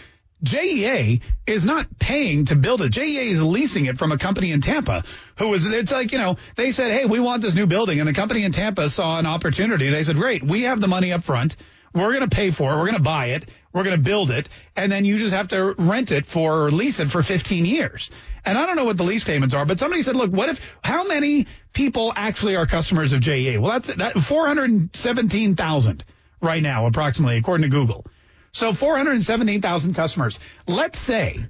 [0.44, 2.92] JEA is not paying to build it.
[2.92, 5.04] JEA is leasing it from a company in Tampa
[5.38, 8.00] who was, it's like, you know, they said, hey, we want this new building.
[8.00, 9.90] And the company in Tampa saw an opportunity.
[9.90, 11.56] They said, great, we have the money up front.
[11.94, 12.78] We're going to pay for it.
[12.78, 13.50] We're going to buy it.
[13.74, 14.48] We're going to build it.
[14.76, 18.12] And then you just have to rent it for, or lease it for 15 years.
[18.46, 20.60] And I don't know what the lease payments are, but somebody said, look, what if,
[20.84, 23.60] how many people actually are customers of JEA?
[23.60, 26.04] Well, that's that 417,000
[26.42, 28.06] right now, approximately, according to Google.
[28.54, 30.40] So 417,000 customers.
[30.68, 31.46] Let's say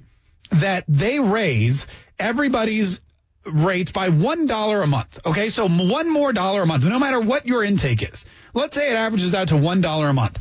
[0.50, 1.86] that they raise
[2.18, 3.00] everybody's
[3.44, 5.18] rates by one dollar a month.
[5.26, 8.24] Okay, so one more dollar a month, no matter what your intake is.
[8.54, 10.38] Let's say it averages out to one dollar a month.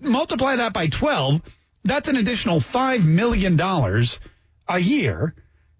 [0.00, 1.40] Multiply that by 12.
[1.84, 4.20] That's an additional five million dollars
[4.68, 5.34] a year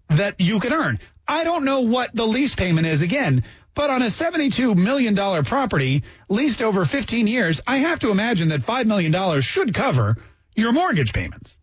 [0.09, 0.99] that you can earn.
[1.27, 3.43] I don't know what the lease payment is again,
[3.77, 5.15] but on a $72 million
[5.45, 10.17] property leased over 15 years, I have to imagine that $5 million should cover
[10.55, 11.57] your mortgage payments.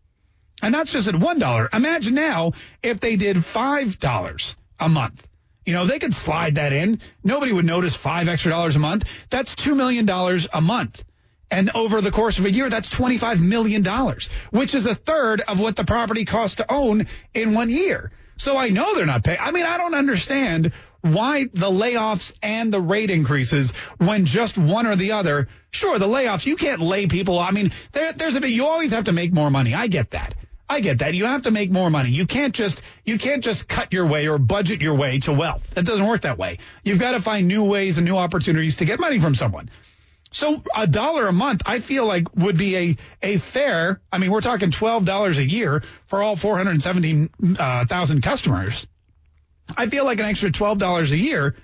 [0.62, 1.74] And that's just at $1.
[1.74, 2.52] Imagine now
[2.84, 5.26] if they did $5 a month.
[5.66, 7.00] You know, they could slide that in.
[7.24, 9.08] Nobody would notice five extra dollars a month.
[9.30, 11.04] That's $2 million a month.
[11.50, 13.84] And over the course of a year, that's $25 million,
[14.52, 18.12] which is a third of what the property costs to own in one year.
[18.36, 19.38] So I know they're not paying.
[19.40, 20.72] I mean, I don't understand
[21.04, 25.48] why the layoffs and the rate increases when just one or the other.
[25.70, 27.38] Sure, the layoffs, you can't lay people.
[27.38, 29.74] I mean, there, there's a bit, you always have to make more money.
[29.74, 30.34] I get that.
[30.66, 31.12] I get that.
[31.12, 32.08] You have to make more money.
[32.08, 35.74] You can't just, you can't just cut your way or budget your way to wealth.
[35.74, 36.58] That doesn't work that way.
[36.84, 39.68] You've got to find new ways and new opportunities to get money from someone.
[40.30, 44.30] So a dollar a month, I feel like would be a, a fair, I mean,
[44.30, 48.86] we're talking $12 a year for all 417,000 uh, customers.
[49.76, 51.56] I feel like an extra $12 a year.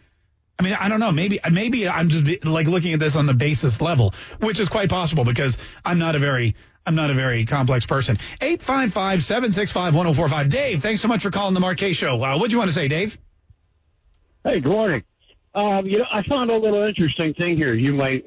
[0.59, 1.13] I mean, I don't know.
[1.13, 4.91] Maybe, maybe I'm just like looking at this on the basis level, which is quite
[4.91, 8.19] possible because I'm not a very, I'm not a very complex person.
[8.41, 10.51] 855-765-1045.
[10.51, 12.23] Dave, thanks so much for calling the Kaye Show.
[12.23, 13.17] Uh, what do you want to say, Dave?
[14.45, 15.03] Hey, good morning.
[15.55, 17.75] Um, you know, I found a little interesting thing here.
[17.75, 18.25] You might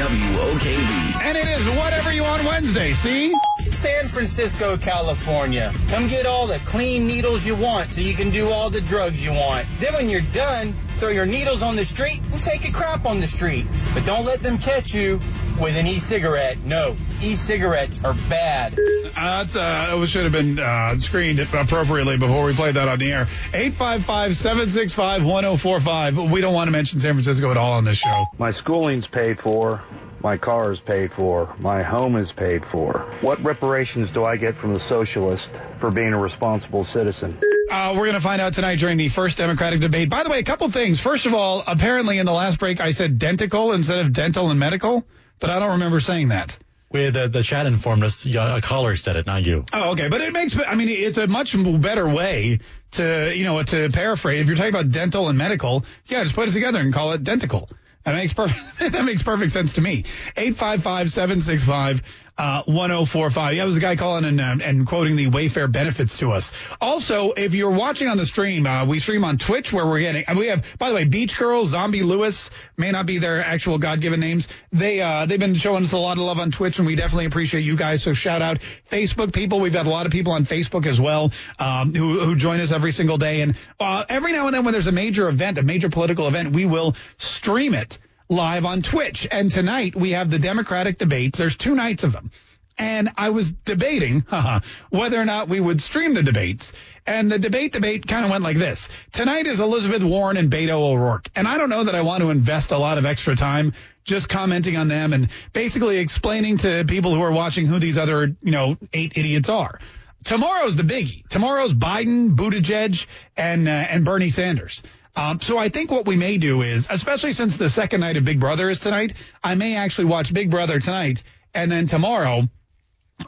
[0.00, 1.22] WOKV.
[1.22, 2.92] And it is whatever you want Wednesday.
[2.94, 3.34] See?
[3.80, 5.72] San Francisco, California.
[5.88, 9.24] Come get all the clean needles you want so you can do all the drugs
[9.24, 9.66] you want.
[9.78, 13.20] Then when you're done, throw your needles on the street and take a crap on
[13.20, 13.64] the street.
[13.94, 15.18] But don't let them catch you
[15.58, 16.58] with an e-cigarette.
[16.58, 18.74] No, e-cigarettes are bad.
[18.74, 18.76] Uh,
[19.14, 23.10] that's uh, it should have been uh, screened appropriately before we played that on the
[23.10, 23.28] air.
[23.52, 26.30] 855-765-1045.
[26.30, 28.26] We don't want to mention San Francisco at all on this show.
[28.36, 29.82] My schooling's paid for.
[30.22, 31.54] My car is paid for.
[31.60, 33.10] My home is paid for.
[33.22, 35.50] What reparations do I get from the socialist
[35.80, 37.40] for being a responsible citizen?
[37.70, 40.10] Uh, we're going to find out tonight during the first Democratic debate.
[40.10, 41.00] By the way, a couple things.
[41.00, 44.60] First of all, apparently in the last break I said dentical instead of dental and
[44.60, 45.06] medical,
[45.38, 46.58] but I don't remember saying that.
[46.92, 49.64] With uh, the chat informed us, a caller said it, not you.
[49.72, 50.08] Oh, okay.
[50.08, 52.58] But it makes, I mean, it's a much better way
[52.92, 54.40] to, you know, to paraphrase.
[54.40, 57.22] If you're talking about dental and medical, yeah, just put it together and call it
[57.22, 57.70] dentical.
[58.04, 60.04] That makes perfect, that makes perfect sense to me.
[60.36, 62.02] 855-765,
[62.40, 63.54] uh, 1045.
[63.54, 66.52] Yeah, was a guy calling and, uh, and quoting the Wayfair benefits to us.
[66.80, 70.24] Also, if you're watching on the stream, uh, we stream on Twitch where we're getting,
[70.34, 74.18] we have, by the way, Beach Girl, Zombie Lewis, may not be their actual God-given
[74.18, 74.48] names.
[74.72, 77.26] They, uh, they've been showing us a lot of love on Twitch and we definitely
[77.26, 78.02] appreciate you guys.
[78.02, 78.60] So shout out
[78.90, 79.60] Facebook people.
[79.60, 82.72] We've got a lot of people on Facebook as well, um, who, who join us
[82.72, 83.42] every single day.
[83.42, 86.52] And, uh, every now and then when there's a major event, a major political event,
[86.52, 87.98] we will stream it
[88.30, 89.26] live on Twitch.
[89.30, 91.36] And tonight we have the Democratic debates.
[91.36, 92.30] There's two nights of them.
[92.78, 94.24] And I was debating
[94.90, 96.72] whether or not we would stream the debates.
[97.06, 98.88] And the debate debate kind of went like this.
[99.12, 101.28] Tonight is Elizabeth Warren and Beto O'Rourke.
[101.34, 103.74] And I don't know that I want to invest a lot of extra time
[104.04, 108.34] just commenting on them and basically explaining to people who are watching who these other,
[108.42, 109.78] you know, eight idiots are.
[110.24, 111.26] Tomorrow's the biggie.
[111.28, 113.06] Tomorrow's Biden, Buttigieg,
[113.36, 114.82] and uh, and Bernie Sanders.
[115.16, 118.24] Um, so I think what we may do is, especially since the second night of
[118.24, 122.48] Big Brother is tonight, I may actually watch Big Brother tonight, and then tomorrow,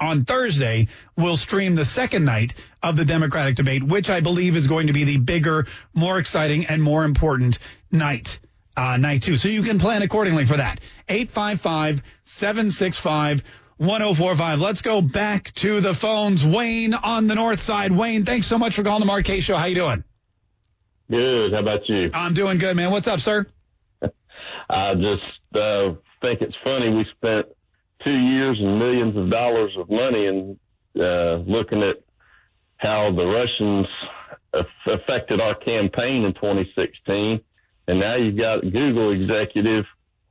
[0.00, 4.66] on Thursday, we'll stream the second night of the Democratic debate, which I believe is
[4.66, 7.58] going to be the bigger, more exciting, and more important
[7.90, 8.38] night.
[8.74, 9.36] Uh, night two.
[9.36, 10.80] So you can plan accordingly for that.
[11.08, 13.42] 855-765
[13.76, 14.60] 1045.
[14.60, 16.46] Let's go back to the phones.
[16.46, 17.92] Wayne on the north side.
[17.92, 19.56] Wayne, thanks so much for calling the Mark Kaye Show.
[19.56, 20.04] How you doing?
[21.10, 21.52] Good.
[21.52, 22.10] How about you?
[22.14, 22.90] I'm doing good, man.
[22.90, 23.46] What's up, sir?
[24.70, 26.90] I just uh, think it's funny.
[26.90, 27.46] We spent
[28.04, 30.58] two years and millions of dollars of money and
[30.98, 32.02] uh, looking at
[32.78, 33.86] how the Russians
[34.86, 37.40] affected our campaign in 2016,
[37.88, 39.84] and now you've got Google executive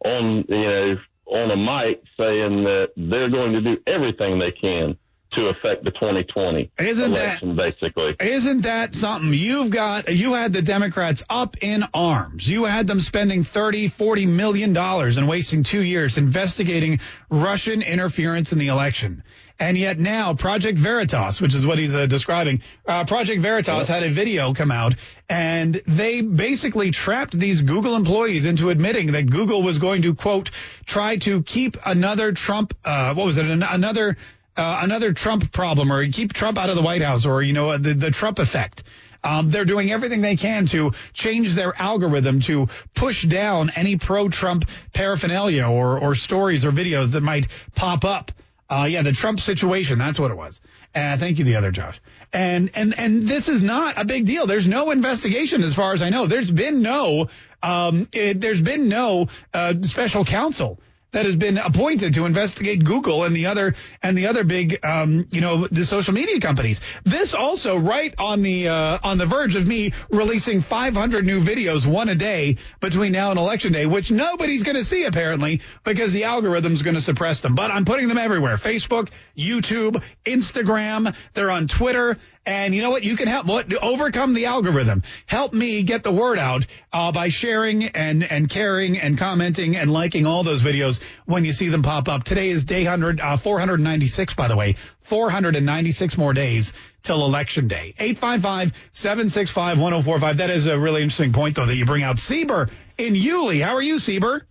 [0.04, 0.96] on you know
[1.26, 4.98] on a mic saying that they're going to do everything they can
[5.34, 8.16] to affect the 2020 isn't election, that, basically.
[8.20, 9.34] Isn't that something?
[9.34, 12.48] You've got, you had the Democrats up in arms.
[12.48, 18.52] You had them spending 30, 40 million dollars and wasting two years investigating Russian interference
[18.52, 19.24] in the election.
[19.60, 24.02] And yet now Project Veritas, which is what he's uh, describing, uh, Project Veritas had
[24.04, 24.96] a video come out
[25.30, 30.50] and they basically trapped these Google employees into admitting that Google was going to quote,
[30.86, 33.46] try to keep another Trump, uh, what was it?
[33.46, 34.18] An- another,
[34.58, 37.78] uh, another Trump problem or keep Trump out of the White House or, you know,
[37.78, 38.84] the, the Trump effect.
[39.24, 44.66] Um, they're doing everything they can to change their algorithm to push down any pro-Trump
[44.94, 48.32] paraphernalia or, or stories or videos that might pop up.
[48.70, 50.00] Uh, yeah, the Trump situation.
[50.00, 50.62] That's what it was.
[50.96, 52.02] Uh, thank you, the other Josh.
[52.34, 54.48] And, and, and this is not a big deal.
[54.48, 56.26] There's no investigation as far as I know.
[56.26, 57.30] There's been no,
[57.62, 60.80] um, it, there's been no, uh, special counsel
[61.14, 65.28] that has been appointed to investigate Google and the other and the other big, um,
[65.30, 66.80] you know, the social media companies.
[67.04, 71.86] This also right on the uh, on the verge of me releasing 500 new videos,
[71.86, 76.14] one a day between now and election day, which nobody's going to see apparently because
[76.14, 77.56] the algorithm's going to suppress them.
[77.56, 81.14] But I'm putting them everywhere: Facebook, YouTube, Instagram.
[81.34, 82.18] They're on Twitter.
[82.44, 83.04] And you know what?
[83.04, 85.04] You can help what, overcome the algorithm.
[85.28, 89.94] Help me get the word out uh, by sharing and and caring and commenting and
[89.94, 92.24] liking all those videos when you see them pop up.
[92.24, 94.76] Today is day 100, uh, 496, by the way.
[95.02, 96.74] 496 more days
[97.04, 97.94] till election day.
[98.00, 100.38] 855-765-1045.
[100.38, 102.16] That is a really interesting point, though, that you bring out.
[102.16, 103.60] Sieber in Yulee.
[103.60, 104.42] How are you, Sieber?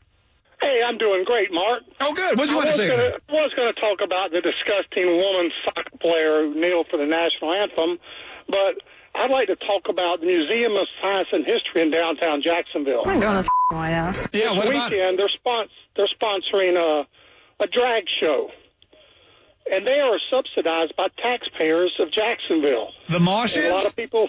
[0.60, 1.82] Hey, I'm doing great, Mark.
[2.00, 2.36] Oh, good.
[2.38, 2.88] What do you want to say?
[2.88, 6.98] Gonna, I was going to talk about the disgusting woman soccer player who kneeled for
[6.98, 7.98] the national anthem,
[8.48, 8.76] but
[9.14, 13.02] I'd like to talk about the Museum of Science and History in downtown Jacksonville.
[13.06, 14.28] I'm going to White House.
[14.32, 17.06] Yeah, this what about weekend they're spons- they're sponsoring a
[17.62, 18.50] a drag show,
[19.70, 22.92] and they are subsidized by taxpayers of Jacksonville.
[23.08, 23.56] The Moshes?
[23.56, 24.28] And a lot of people.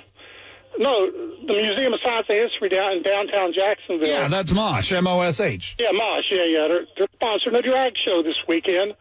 [0.77, 4.07] No, the Museum of Science and History down in downtown Jacksonville.
[4.07, 5.75] Yeah, that's Mosh, M-O-S-H.
[5.79, 6.25] Yeah, Mosh.
[6.31, 6.67] Yeah, yeah.
[6.67, 8.93] They're, they're sponsoring a drag show this weekend,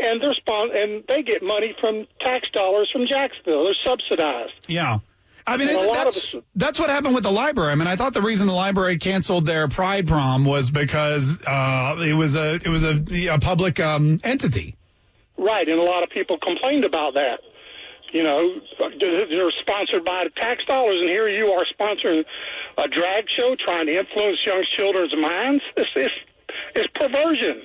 [0.00, 3.64] and they're spon- and they get money from tax dollars from Jacksonville.
[3.64, 4.52] They're subsidized.
[4.68, 4.98] Yeah.
[5.46, 7.72] I mean, it- that's, that's what happened with the library.
[7.72, 11.96] I mean, I thought the reason the library canceled their Pride prom was because uh,
[12.06, 14.76] it was a it was a, a public um, entity.
[15.38, 17.40] Right, and a lot of people complained about that.
[18.12, 18.60] You know,
[18.98, 22.24] they're sponsored by tax dollars, and here you are sponsoring
[22.78, 25.62] a drag show trying to influence young children's minds.
[25.76, 26.14] It's, it's,
[26.74, 27.62] it's perversion.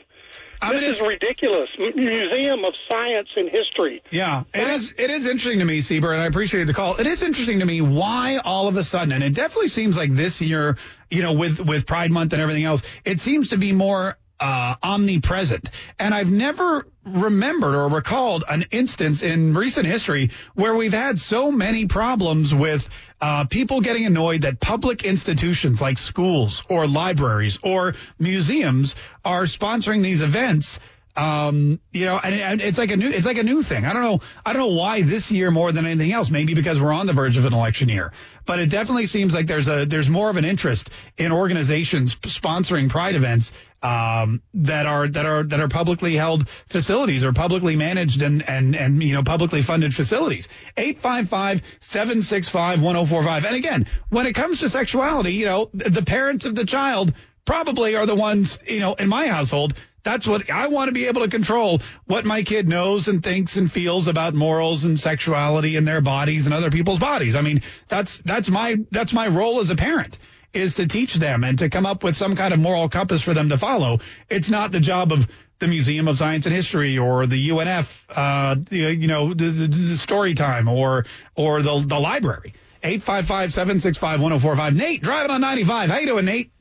[0.71, 1.69] this is ridiculous.
[1.95, 4.03] Museum of Science and History.
[4.11, 4.93] Yeah, it is.
[4.97, 6.95] It is interesting to me, Sieber, and I appreciate the call.
[6.97, 10.13] It is interesting to me why all of a sudden, and it definitely seems like
[10.13, 10.77] this year,
[11.09, 14.75] you know, with with Pride Month and everything else, it seems to be more uh,
[14.83, 15.69] omnipresent.
[15.99, 21.51] And I've never remembered or recalled an instance in recent history where we've had so
[21.51, 22.89] many problems with
[23.21, 30.01] uh, people getting annoyed that public institutions like schools or libraries or museums are sponsoring
[30.03, 30.79] these events.
[31.18, 33.86] Um, you know, and, it's like a new, it's like a new thing.
[33.86, 36.30] I don't know, I don't know why this year more than anything else.
[36.30, 38.11] Maybe because we're on the verge of an election year,
[38.45, 42.89] but it definitely seems like there's a, there's more of an interest in organizations sponsoring
[42.89, 48.24] pride events, um, that are, that are, that are publicly held facilities or publicly managed
[48.24, 50.47] and, and, and, you know, publicly funded facilities.
[50.78, 53.45] 855-765-1045.
[53.45, 57.13] And again, when it comes to sexuality, you know, the parents of the child
[57.45, 59.76] probably are the ones, you know, in my household
[60.06, 63.58] that's what I want to be able to control what my kid knows and thinks
[63.58, 67.36] and feels about morals and sexuality and their bodies and other people's bodies.
[67.36, 70.18] I mean, that's that's my that's my role as a parent
[70.53, 73.34] is to teach them and to come up with some kind of moral compass for
[73.34, 73.99] them to follow.
[74.30, 75.28] It's not the job of
[75.60, 79.97] the Museum of Science and History or the UNF, uh, you know, the, the, the
[79.97, 82.53] story time or or the the library.
[82.84, 84.76] 855-765-1045.
[84.76, 85.89] Nate, driving on 95.
[85.89, 86.51] How you doing, Nate?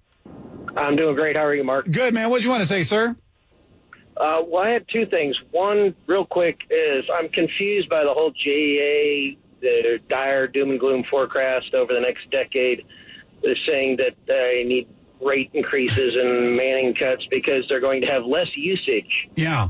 [0.75, 1.37] I'm doing great.
[1.37, 1.85] How are you, Mark?
[1.91, 2.31] Good, man.
[2.31, 3.15] What do you want to say, sir?
[4.17, 5.37] Uh, well, I had two things.
[5.51, 11.05] One, real quick, is I'm confused by the whole JEA, the dire doom and gloom
[11.11, 12.85] forecast over the next decade.
[13.43, 14.89] They're saying that they need
[15.21, 19.29] rate increases and manning cuts because they're going to have less usage.
[19.37, 19.69] Yeah.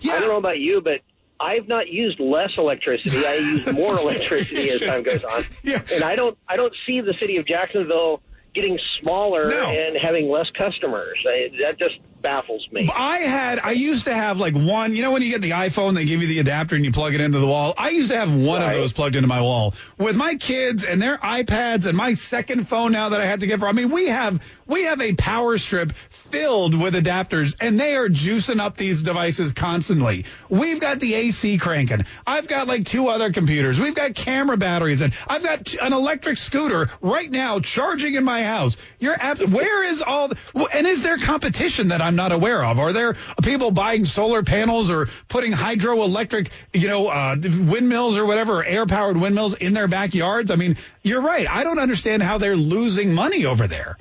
[0.00, 0.14] yeah.
[0.14, 1.00] I don't know about you, but
[1.38, 3.24] I've not used less electricity.
[3.24, 5.42] I use more electricity as time goes on.
[5.62, 5.82] Yeah.
[5.92, 8.22] And I don't I don't see the city of Jacksonville
[8.54, 11.18] getting smaller and having less customers.
[11.26, 12.90] I, that just baffles me.
[12.92, 15.94] I had, I used to have like one, you know, when you get the iPhone,
[15.94, 17.74] they give you the adapter and you plug it into the wall.
[17.78, 19.74] I used to have one of those plugged into my wall.
[19.98, 23.46] With my kids and their iPads and my second phone now that I had to
[23.46, 27.78] get for, I mean, we have, we have a power strip filled with adapters and
[27.78, 30.24] they are juicing up these devices constantly.
[30.48, 32.06] We've got the AC cranking.
[32.26, 33.78] I've got like two other computers.
[33.78, 38.42] We've got camera batteries and I've got an electric scooter right now charging in my
[38.42, 38.78] house.
[38.98, 40.36] You're app- where is all the,
[40.72, 42.78] and is there competition that I'm not aware of?
[42.78, 48.64] Are there people buying solar panels or putting hydroelectric, you know, uh, windmills or whatever,
[48.64, 50.50] air powered windmills in their backyards?
[50.50, 51.48] I mean, you're right.
[51.48, 53.96] I don't understand how they're losing money over there.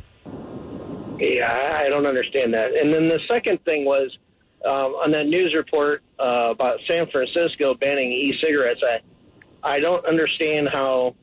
[1.19, 2.75] Yeah, I I don't understand that.
[2.79, 4.17] And then the second thing was
[4.65, 8.81] um, on that news report uh, about San Francisco banning e-cigarettes.
[8.83, 11.15] I I don't understand how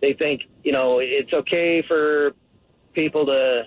[0.00, 2.32] they think you know it's okay for
[2.92, 3.62] people to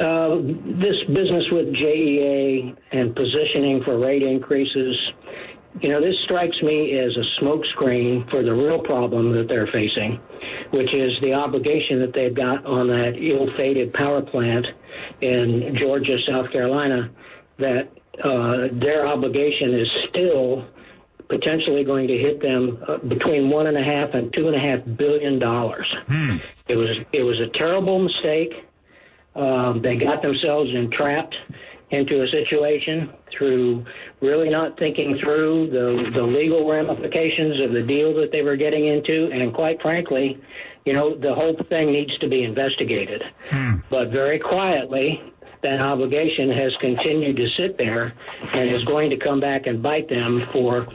[0.01, 4.97] Uh, this business with JEA and positioning for rate increases,
[5.79, 10.19] you know, this strikes me as a smokescreen for the real problem that they're facing,
[10.71, 14.67] which is the obligation that they've got on that ill-fated power plant
[15.21, 17.09] in Georgia, South Carolina,
[17.59, 17.89] that
[18.23, 20.65] uh, their obligation is still
[21.29, 24.59] potentially going to hit them uh, between one and a half and two and a
[24.59, 25.87] half billion dollars.
[26.07, 26.37] Hmm.
[26.67, 28.53] It was it was a terrible mistake.
[29.35, 31.35] Um, they got themselves entrapped
[31.89, 33.85] into a situation through
[34.21, 38.87] really not thinking through the the legal ramifications of the deal that they were getting
[38.87, 40.39] into, and quite frankly,
[40.85, 43.21] you know, the whole thing needs to be investigated.
[43.49, 43.77] Hmm.
[43.89, 45.21] But very quietly,
[45.61, 48.13] that obligation has continued to sit there
[48.53, 50.87] and is going to come back and bite them for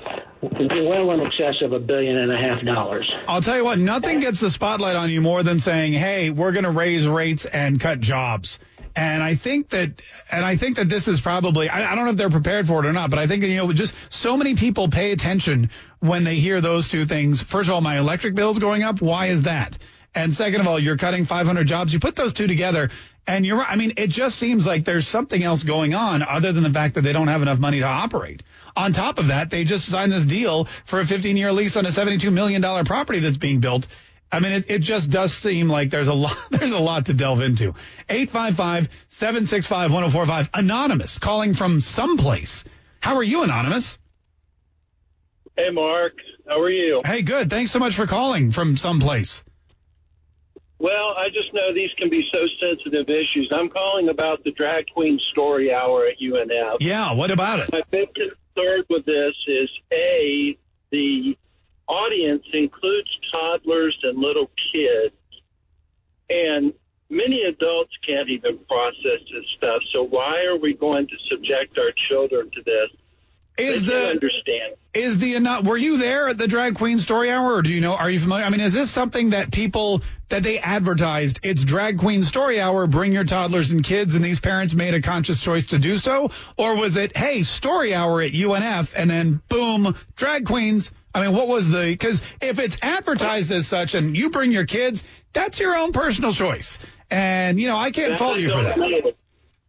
[0.42, 3.10] well in excess of a billion and a half dollars.
[3.26, 6.52] I'll tell you what, nothing gets the spotlight on you more than saying, "Hey, we're
[6.52, 8.58] going to raise rates and cut jobs."
[8.98, 12.10] And I think that, and I think that this is probably, I, I don't know
[12.10, 14.56] if they're prepared for it or not, but I think, you know, just so many
[14.56, 15.70] people pay attention
[16.00, 17.40] when they hear those two things.
[17.40, 19.00] First of all, my electric bill's going up.
[19.00, 19.78] Why is that?
[20.16, 21.92] And second of all, you're cutting 500 jobs.
[21.92, 22.90] You put those two together
[23.24, 23.70] and you're right.
[23.70, 26.96] I mean, it just seems like there's something else going on other than the fact
[26.96, 28.42] that they don't have enough money to operate.
[28.74, 31.86] On top of that, they just signed this deal for a 15 year lease on
[31.86, 33.86] a $72 million property that's being built.
[34.30, 37.14] I mean, it, it just does seem like there's a lot, there's a lot to
[37.14, 37.74] delve into.
[38.08, 40.50] 855-765-1045.
[40.54, 42.64] Anonymous calling from someplace.
[43.00, 43.98] How are you, Anonymous?
[45.56, 46.12] Hey, Mark.
[46.46, 47.00] How are you?
[47.04, 47.50] Hey, good.
[47.50, 49.42] Thanks so much for calling from someplace.
[50.78, 53.50] Well, I just know these can be so sensitive issues.
[53.52, 56.76] I'm calling about the drag queen story hour at UNF.
[56.80, 57.72] Yeah, what about it?
[57.72, 60.56] My big concern with this is A,
[60.92, 61.36] the
[61.88, 65.14] audience includes toddlers and little kids,
[66.30, 66.72] and
[67.10, 69.82] many adults can't even process this stuff.
[69.92, 72.90] So why are we going to subject our children to this?
[73.58, 74.74] Is they the understand?
[74.94, 75.64] Is the not?
[75.64, 77.94] Were you there at the drag queen story hour, or do you know?
[77.94, 78.44] Are you familiar?
[78.44, 81.40] I mean, is this something that people that they advertised?
[81.42, 82.86] It's drag queen story hour.
[82.86, 86.30] Bring your toddlers and kids, and these parents made a conscious choice to do so,
[86.56, 90.92] or was it hey story hour at UNF, and then boom drag queens?
[91.14, 91.84] I mean, what was the?
[91.84, 96.32] Because if it's advertised as such, and you bring your kids, that's your own personal
[96.32, 96.78] choice,
[97.10, 99.14] and you know I can't That fault you for that.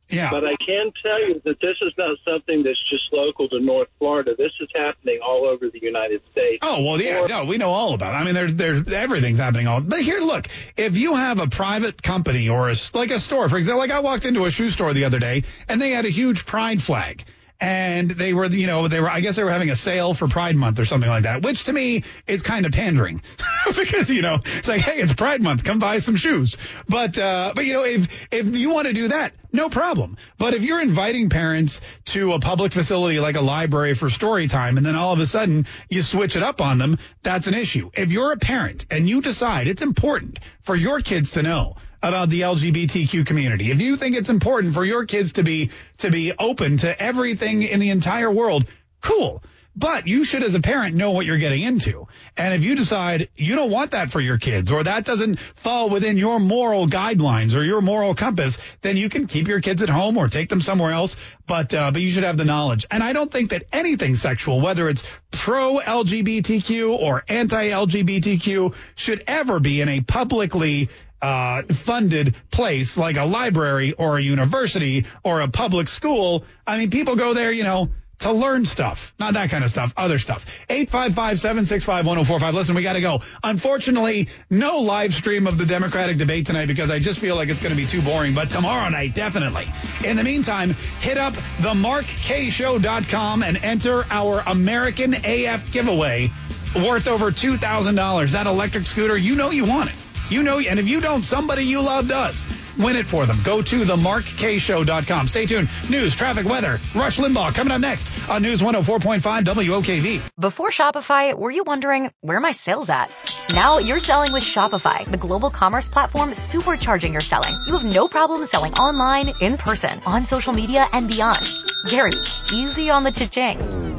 [0.09, 0.31] Yeah.
[0.31, 3.89] But I can tell you that this is not something that's just local to North
[3.99, 4.35] Florida.
[4.35, 6.59] This is happening all over the United States.
[6.63, 8.17] Oh well, yeah, no, we know all about it.
[8.17, 9.81] I mean, there's there's everything's happening all.
[9.81, 13.57] But here, look, if you have a private company or a like a store, for
[13.57, 16.09] example, like I walked into a shoe store the other day and they had a
[16.09, 17.23] huge Pride flag.
[17.62, 20.28] And they were, you know, they were, I guess they were having a sale for
[20.28, 23.22] Pride Month or something like that, which to me is kind of pandering
[23.76, 26.55] because, you know, it's like, hey, it's Pride Month, come buy some shoes.
[26.88, 30.16] But, uh, but you know, if, if you want to do that, no problem.
[30.38, 34.78] But if you're inviting parents to a public facility like a library for story time
[34.78, 37.89] and then all of a sudden you switch it up on them, that's an issue.
[37.93, 42.30] If you're a parent and you decide it's important for your kids to know about
[42.30, 46.34] the LGBTQ community, if you think it's important for your kids to be, to be
[46.38, 48.66] open to everything in the entire world,
[49.02, 49.41] cool.
[49.80, 52.08] But you should, as a parent, know what you're getting into.
[52.36, 55.89] And if you decide you don't want that for your kids or that doesn't fall
[55.89, 59.88] within your moral guidelines or your moral compass, then you can keep your kids at
[59.88, 61.16] home or take them somewhere else.
[61.47, 62.88] But, uh, but you should have the knowledge.
[62.91, 69.24] And I don't think that anything sexual, whether it's pro LGBTQ or anti LGBTQ, should
[69.28, 70.89] ever be in a publicly
[71.22, 76.45] uh, funded place like a library or a university or a public school.
[76.65, 77.89] I mean, people go there, you know,
[78.20, 80.45] to learn stuff, not that kind of stuff, other stuff.
[80.70, 82.53] 855-765-1045.
[82.53, 83.22] Listen, we got to go.
[83.43, 87.61] Unfortunately, no live stream of the Democratic debate tonight because I just feel like it's
[87.61, 89.67] going to be too boring, but tomorrow night, definitely.
[90.03, 96.30] In the meantime, hit up themarkkayeshow.com and enter our American AF giveaway
[96.76, 98.32] worth over $2,000.
[98.32, 99.95] That electric scooter, you know you want it.
[100.30, 102.45] You know, and if you don't, somebody you love does.
[102.77, 103.41] Win it for them.
[103.43, 105.27] Go to themarkkayeshow.com.
[105.27, 105.69] Stay tuned.
[105.89, 110.21] News, traffic, weather, Rush Limbaugh coming up next on News 104.5 WOKV.
[110.39, 113.11] Before Shopify, were you wondering where my sales at?
[113.53, 117.53] Now you're selling with Shopify, the global commerce platform supercharging your selling.
[117.67, 121.45] You have no problem selling online, in person, on social media, and beyond.
[121.89, 122.13] Gary,
[122.53, 123.99] easy on the cha-ching.